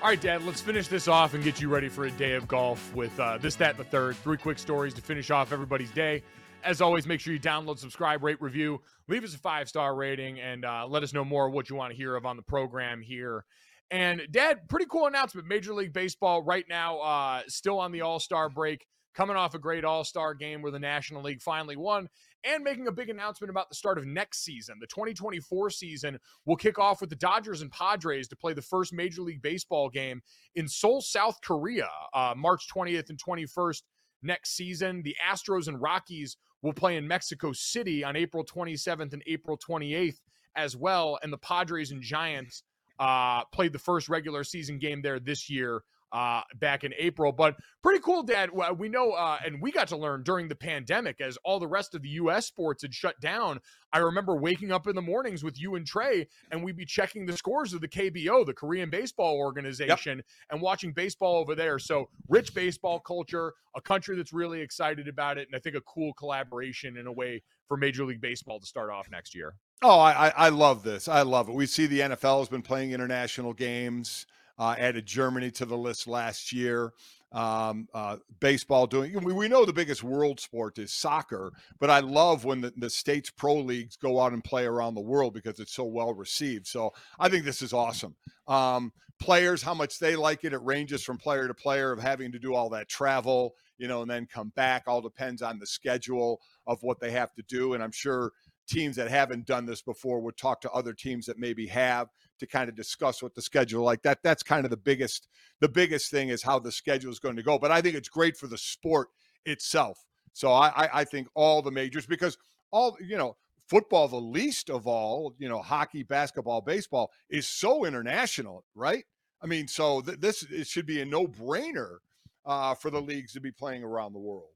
[0.00, 2.46] All right, Dad, let's finish this off and get you ready for a day of
[2.46, 4.16] golf with uh, this, that, and the third.
[4.16, 6.22] Three quick stories to finish off everybody's day.
[6.64, 10.40] As always, make sure you download, subscribe, rate, review, leave us a five star rating,
[10.40, 13.00] and uh, let us know more what you want to hear of on the program
[13.00, 13.44] here
[13.90, 15.46] and dad, pretty cool announcement.
[15.46, 19.58] Major League Baseball right now, uh, still on the All Star break, coming off a
[19.58, 22.08] great All Star game where the National League finally won,
[22.44, 24.76] and making a big announcement about the start of next season.
[24.80, 28.92] The 2024 season will kick off with the Dodgers and Padres to play the first
[28.92, 30.20] Major League Baseball game
[30.54, 33.82] in Seoul, South Korea, uh, March 20th and 21st
[34.22, 35.02] next season.
[35.02, 40.18] The Astros and Rockies will play in Mexico City on April 27th and April 28th
[40.56, 42.64] as well, and the Padres and Giants
[42.98, 45.82] uh, played the first regular season game there this year
[46.12, 47.32] uh, back in April.
[47.32, 48.50] But pretty cool, Dad.
[48.76, 51.94] We know, uh, and we got to learn during the pandemic as all the rest
[51.94, 52.46] of the U.S.
[52.46, 53.60] sports had shut down.
[53.92, 57.26] I remember waking up in the mornings with you and Trey, and we'd be checking
[57.26, 60.26] the scores of the KBO, the Korean Baseball Organization, yep.
[60.50, 61.78] and watching baseball over there.
[61.78, 65.80] So rich baseball culture, a country that's really excited about it, and I think a
[65.82, 69.54] cool collaboration in a way for Major League Baseball to start off next year.
[69.80, 71.06] Oh, I, I love this.
[71.06, 71.54] I love it.
[71.54, 74.26] We see the NFL has been playing international games
[74.58, 76.92] uh, added Germany to the list last year.
[77.30, 82.00] Um, uh, baseball doing, we, we know the biggest world sport is soccer, but I
[82.00, 85.60] love when the, the states pro leagues go out and play around the world because
[85.60, 86.66] it's so well received.
[86.66, 88.16] So I think this is awesome.
[88.48, 92.32] Um, players, how much they like it, it ranges from player to player of having
[92.32, 94.84] to do all that travel, you know, and then come back.
[94.86, 97.74] All depends on the schedule of what they have to do.
[97.74, 98.32] And I'm sure
[98.68, 102.08] teams that haven't done this before would talk to other teams that maybe have
[102.38, 105.26] to kind of discuss what the schedule like that that's kind of the biggest
[105.60, 108.08] the biggest thing is how the schedule is going to go but i think it's
[108.08, 109.08] great for the sport
[109.46, 110.04] itself.
[110.32, 112.36] So i i think all the majors because
[112.70, 117.84] all you know football the least of all you know hockey basketball baseball is so
[117.84, 119.04] international right?
[119.42, 121.98] I mean so th- this it should be a no-brainer
[122.44, 124.50] uh, for the leagues to be playing around the world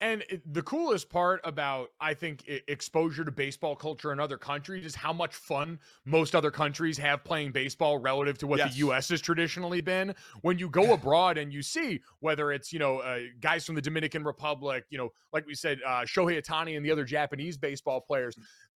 [0.00, 4.36] And it- the coolest part about, I think, i- exposure to baseball culture in other
[4.36, 8.72] countries is how much fun most other countries have playing baseball relative to what Yes.
[8.72, 9.08] the U.S.
[9.10, 10.14] has traditionally been.
[10.40, 13.82] When you go abroad and you see whether it's, you know, uh, guys from the
[13.82, 18.00] Dominican Republic, you know, like we said, uh, Shohei Ohtani and the other Japanese baseball
[18.00, 18.34] players,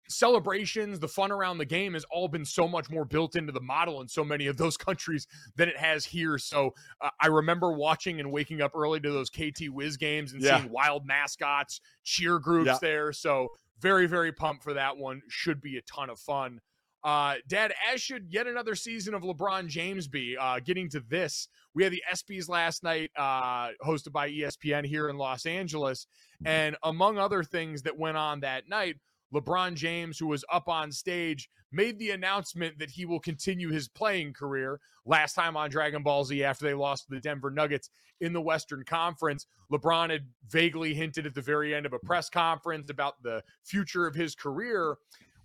[0.09, 3.61] celebrations, the fun around the game has all been so much more built into the
[3.61, 5.27] model in so many of those countries
[5.57, 6.39] than it has here.
[6.39, 10.43] So uh, I remember watching and waking up early to those KT Wiz games and
[10.43, 10.61] Yeah.
[10.61, 12.79] seeing wild mascots, cheer groups Yeah.
[12.81, 13.13] there.
[13.13, 13.49] So
[13.81, 15.23] very, very pumped for that one.
[15.29, 16.61] Should be a ton of fun.
[17.03, 20.39] Uh, Dad, as should yet another season of LeBron James be.
[20.39, 25.11] Uh, getting to this, we had the ESPYS last night, uh, hosted by ESPN here
[25.11, 26.07] in Los Angeles,
[26.47, 28.97] and among other things that went on that night,
[29.35, 33.89] LeBron James, who was up on stage, made the announcement that he will continue his
[33.89, 34.81] playing career.
[35.05, 38.41] Last time on Dragon Ball Z, after they lost to the Denver Nuggets in the
[38.41, 43.23] Western Conference, LeBron had vaguely hinted at the very end of a press conference about
[43.23, 44.97] the future of his career.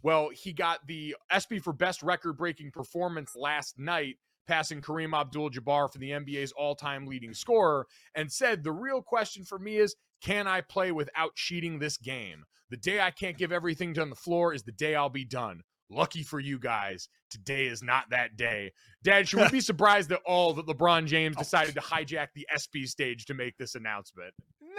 [0.01, 4.17] Well, he got the ESPY for best record breaking performance last night,
[4.47, 7.85] passing Kareem Abdul Jabbar for the NBA's all time leading scorer,
[8.15, 12.45] and said, The real question for me is can I play without cheating this game?
[12.69, 15.61] The day I can't give everything on the floor is the day I'll be done.
[15.91, 18.73] Lucky for you guys, today is not that day.
[19.03, 21.41] Dad, should we be surprised at all that LeBron James oh.
[21.41, 24.33] decided to hijack the ESPY stage to make this announcement?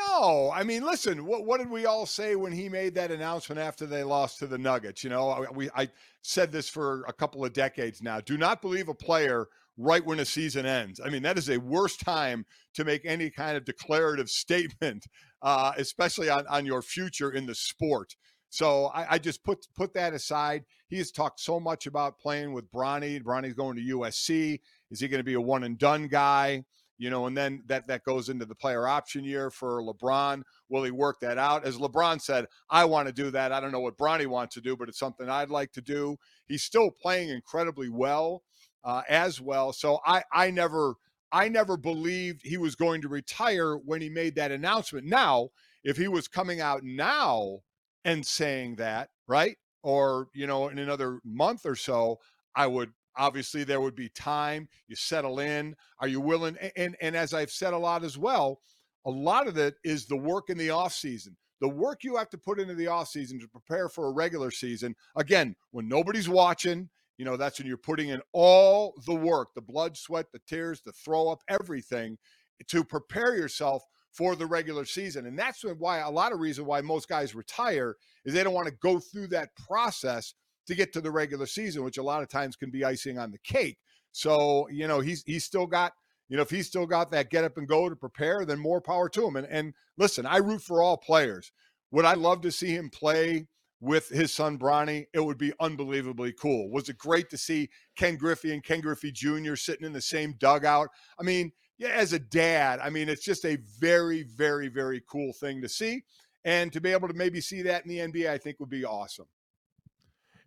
[0.09, 1.27] No, I mean, listen.
[1.27, 4.47] What what did we all say when he made that announcement after they lost to
[4.47, 5.03] the Nuggets?
[5.03, 5.89] You know, we I
[6.23, 8.21] said this for a couple of decades now.
[8.21, 9.49] Do not believe a player
[9.81, 11.01] right when a season ends.
[11.05, 15.07] I mean, that is a worse time to make any kind of declarative statement,
[15.43, 18.15] uh, especially on on your future in the sport.
[18.51, 20.65] So I, I just put put that aside.
[20.89, 23.23] He has talked so much about playing with Bronny.
[23.23, 24.61] Bronny's going to USC.
[24.91, 26.65] Is he going to be a one and done guy?
[27.01, 30.43] you know, and then that that goes into the player option year for LeBron.
[30.69, 31.65] Will he work that out?
[31.65, 33.53] As LeBron said, I want to do that.
[33.53, 36.19] I don't know what Bronny wants to do, but it's something I'd like to do.
[36.47, 38.43] He's still playing incredibly well,
[38.85, 39.73] uh, as well.
[39.73, 40.95] So I I never
[41.33, 45.07] I never believed he was going to retire when he made that announcement.
[45.07, 45.51] Now,
[45.85, 47.61] if he was coming out now
[48.05, 52.19] and saying that, right, or you know, in another month or so,
[52.55, 54.69] I would obviously there would be time.
[54.89, 55.77] You settle in.
[56.01, 56.57] Are you willing?
[56.61, 58.61] A- and and as i've said a lot as well
[59.07, 61.37] a lot of it is the work in the off season.
[61.61, 64.51] The work you have to put into the off season to prepare for a regular
[64.51, 64.95] season.
[65.17, 66.89] Again when nobody's watching
[67.21, 70.81] you know that's when you're putting in all the work the blood sweat the tears
[70.85, 72.17] the throw up everything
[72.61, 76.65] eh, to prepare yourself for the regular season and that's why a lot of reason
[76.65, 77.95] why most guys retire
[78.25, 80.35] is they don't want to go through that process
[80.71, 83.31] to get to the regular season, which a lot of times can be icing on
[83.31, 83.79] the cake.
[84.13, 85.93] So, you know, he's he's still got,
[86.29, 88.81] you know, if he's still got that get up and go to prepare, then more
[88.81, 89.37] power to him.
[89.37, 91.53] And and listen, I root for all players.
[91.93, 93.49] Would I love to see him play
[93.81, 95.07] with his son Bronny?
[95.13, 96.71] It would be unbelievably cool.
[96.71, 99.57] Was it great to see Ken Griffey and Ken Griffey Jr.
[99.57, 100.89] sitting in the same dugout?
[101.19, 105.33] I mean, yeah, as a dad, I mean, it's just a very, very, very cool
[105.33, 106.05] thing to see.
[106.45, 108.85] And to be able to maybe see that in the NBA, I think would be
[108.85, 109.27] awesome.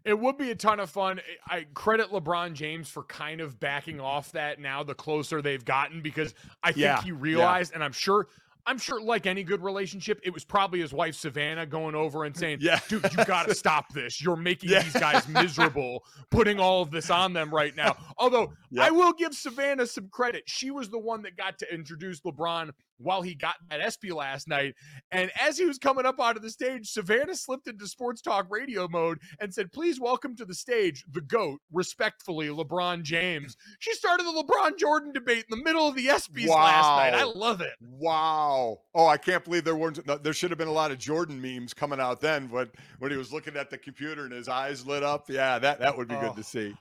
[0.05, 1.21] It would be a ton of fun.
[1.47, 6.01] I credit LeBron James for kind of backing off that now the closer they've gotten
[6.01, 7.57] because I think Yeah, he yeah.
[7.57, 8.27] realized, and I'm sure,
[8.65, 12.35] I'm sure, like any good relationship, it was probably his wife Savannah going over and
[12.35, 12.79] saying, Yeah.
[12.87, 14.21] dude, you got to stop this.
[14.21, 14.83] You're making Yeah.
[14.83, 17.97] these guys miserable, putting all of this on them right now.
[18.17, 18.85] Although Yep.
[18.85, 20.43] I will give Savannah some credit.
[20.47, 24.47] She was the one that got to introduce LeBron while he got that ESPY last
[24.47, 24.75] night.
[25.11, 28.87] And as he was coming up onto the stage, Savannah slipped into sports talk radio
[28.87, 33.55] mode and said, Please welcome to the stage the GOAT, respectfully, LeBron James.
[33.79, 37.13] She started the LeBron Jordan debate in the middle of the ESPYs last night.
[37.19, 37.73] I love it.
[37.81, 38.79] Wow.
[38.95, 41.41] Oh, I can't believe there weren't no, there should have been a lot of Jordan
[41.41, 42.69] memes coming out then but
[42.99, 45.29] when he was looking at the computer and his eyes lit up.
[45.29, 46.21] Yeah, that that would be Oh.
[46.21, 46.75] good to see.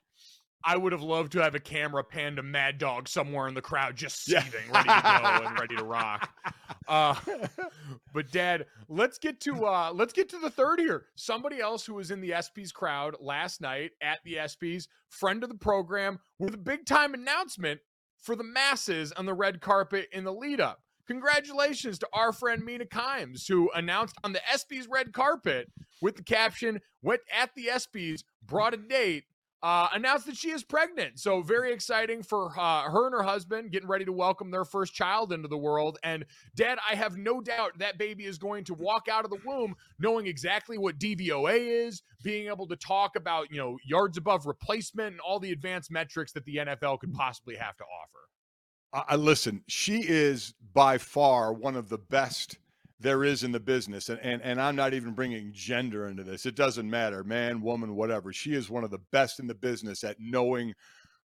[0.64, 3.62] I would have loved to have a camera pan to Mad Dog somewhere in the
[3.62, 4.42] crowd just Yeah.
[4.42, 6.30] seething, ready to go and ready to rock.
[6.88, 7.14] Uh,
[8.12, 11.06] but Dad, let's get to uh, let's get to the third here.
[11.16, 15.48] Somebody else who was in the ESPYS crowd last night at the ESPYS, friend of
[15.48, 17.80] the program, with a big time announcement
[18.18, 20.80] for the masses on the red carpet in the lead up.
[21.08, 25.68] Congratulations to our friend Mina Kimes, who announced on the ESPYS red carpet
[26.00, 29.24] with the caption, went at the ESPYs, brought a date,
[29.62, 31.20] uh, announced that she is pregnant.
[31.20, 34.92] So very exciting for uh, her and her husband getting ready to welcome their first
[34.92, 35.98] child into the world.
[36.02, 36.24] And
[36.56, 39.76] Dad, I have no doubt that baby is going to walk out of the womb
[39.98, 45.12] knowing exactly what DVOA is, being able to talk about you know yards above replacement
[45.12, 49.04] and all the advanced metrics that the NFL could possibly have to offer.
[49.08, 49.62] I listen.
[49.68, 52.58] She is by far one of the best
[53.02, 54.08] there is in the business.
[54.08, 56.46] And, and, and I'm not even bringing gender into this.
[56.46, 58.32] It doesn't matter, man, woman, whatever.
[58.32, 60.74] She is one of the best in the business at knowing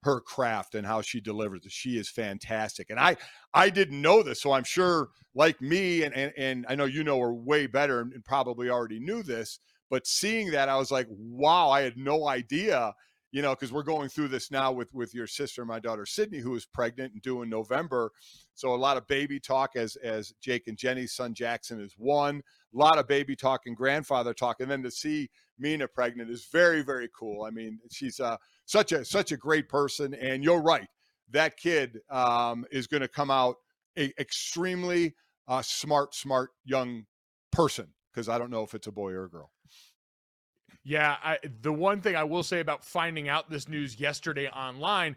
[0.03, 1.73] her craft and how she delivers it.
[1.73, 2.91] She is fantastic.
[2.91, 3.17] And I
[3.55, 4.41] I didn't know this.
[4.41, 8.01] So I'm sure like me and and, and I know you know her way better
[8.01, 9.59] and probably already knew this,
[9.91, 12.95] but seeing that I was like, wow, I had no idea
[13.33, 16.39] you know, because we're going through this now with with your sister, my daughter Sydney,
[16.39, 18.13] who is pregnant and due in November.
[18.55, 22.43] So a lot of baby talk as as Jake and Jenny's son Jackson is one.
[22.75, 26.47] A lot of baby talk and grandfather talk, and then to see Mina pregnant is
[26.53, 27.45] very very cool.
[27.45, 30.89] I mean, she's uh, such a such a great person, and you're right.
[31.31, 33.57] That kid um, is going to come out
[33.99, 35.15] a extremely
[35.49, 37.07] uh, smart, smart young
[37.51, 39.51] person because I don't know if it's a boy or a girl.
[40.89, 45.17] Yeah, I, the one thing I will say about finding out this news yesterday online,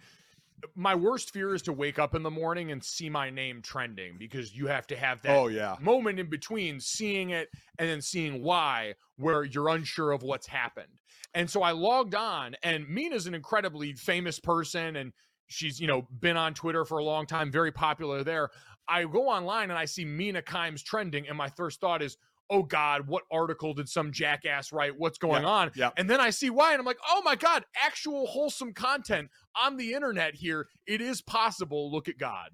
[0.74, 4.16] my worst fear is to wake up in the morning and see my name trending
[4.18, 5.76] because you have to have that oh, yeah.
[5.80, 10.88] moment in between seeing it and then seeing why where you're unsure of what's happened.
[11.36, 15.14] And so I logged on and Mina's an incredibly famous person and
[15.50, 18.50] she's, you know, been on Twitter for a long time, very popular there.
[18.88, 22.18] I go online and I see Mina Kimes trending and my first thought is,
[22.50, 24.98] oh God, what article did some jackass write?
[24.98, 25.72] What's going yeah, on?
[25.76, 25.90] Yeah.
[25.98, 29.30] And then I see why, and I'm like, oh my God, actual wholesome content
[29.62, 30.68] on the internet here.
[30.88, 31.92] It is possible.
[31.92, 32.50] Look at God.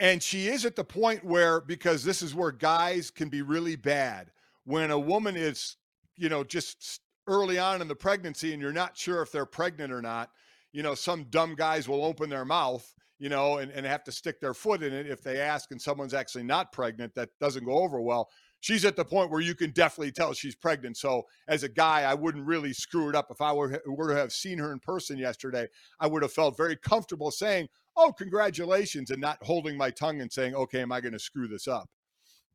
[0.00, 3.76] And she is at the point where, because this is where guys can be really
[3.76, 4.30] bad,
[4.64, 5.76] when a woman is,
[6.16, 9.92] you know, just early on in the pregnancy and you're not sure if they're pregnant
[9.92, 10.30] or not,
[10.72, 14.12] you know, some dumb guys will open their mouth you know, and, and have to
[14.12, 17.14] stick their foot in it if they ask and someone's actually not pregnant.
[17.14, 18.30] That doesn't go over well
[18.60, 20.96] she's at the point where you can definitely tell she's pregnant.
[20.96, 23.28] So as a guy, I wouldn't really screw it up.
[23.30, 25.68] If I were, were to have seen her in person yesterday,
[26.00, 30.32] I would have felt very comfortable saying, "Oh, congratulations," and not holding my tongue and
[30.32, 31.88] saying, "Okay, am I going to screw this up?"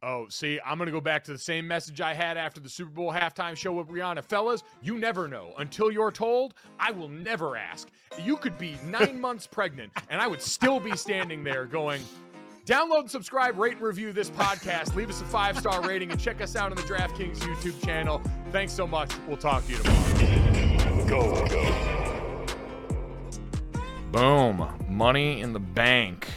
[0.06, 2.68] Oh, see, I'm going to go back to the same message I had after the
[2.68, 4.26] Super Bowl halftime show with Rihanna.
[4.26, 5.54] Fellas, you never know.
[5.58, 7.88] Until you're told, I will never ask.
[8.22, 12.02] You could be nine months pregnant, and I would still be standing there going,
[12.66, 14.96] Download and subscribe, rate and review this podcast.
[14.96, 18.22] Leave us a five star rating and check us out on the DraftKings YouTube channel.
[18.52, 19.12] Thanks so much.
[19.28, 21.06] We'll talk to you tomorrow.
[21.06, 21.94] Go, go.
[24.14, 24.68] Boom.
[24.88, 26.28] Money in the bank.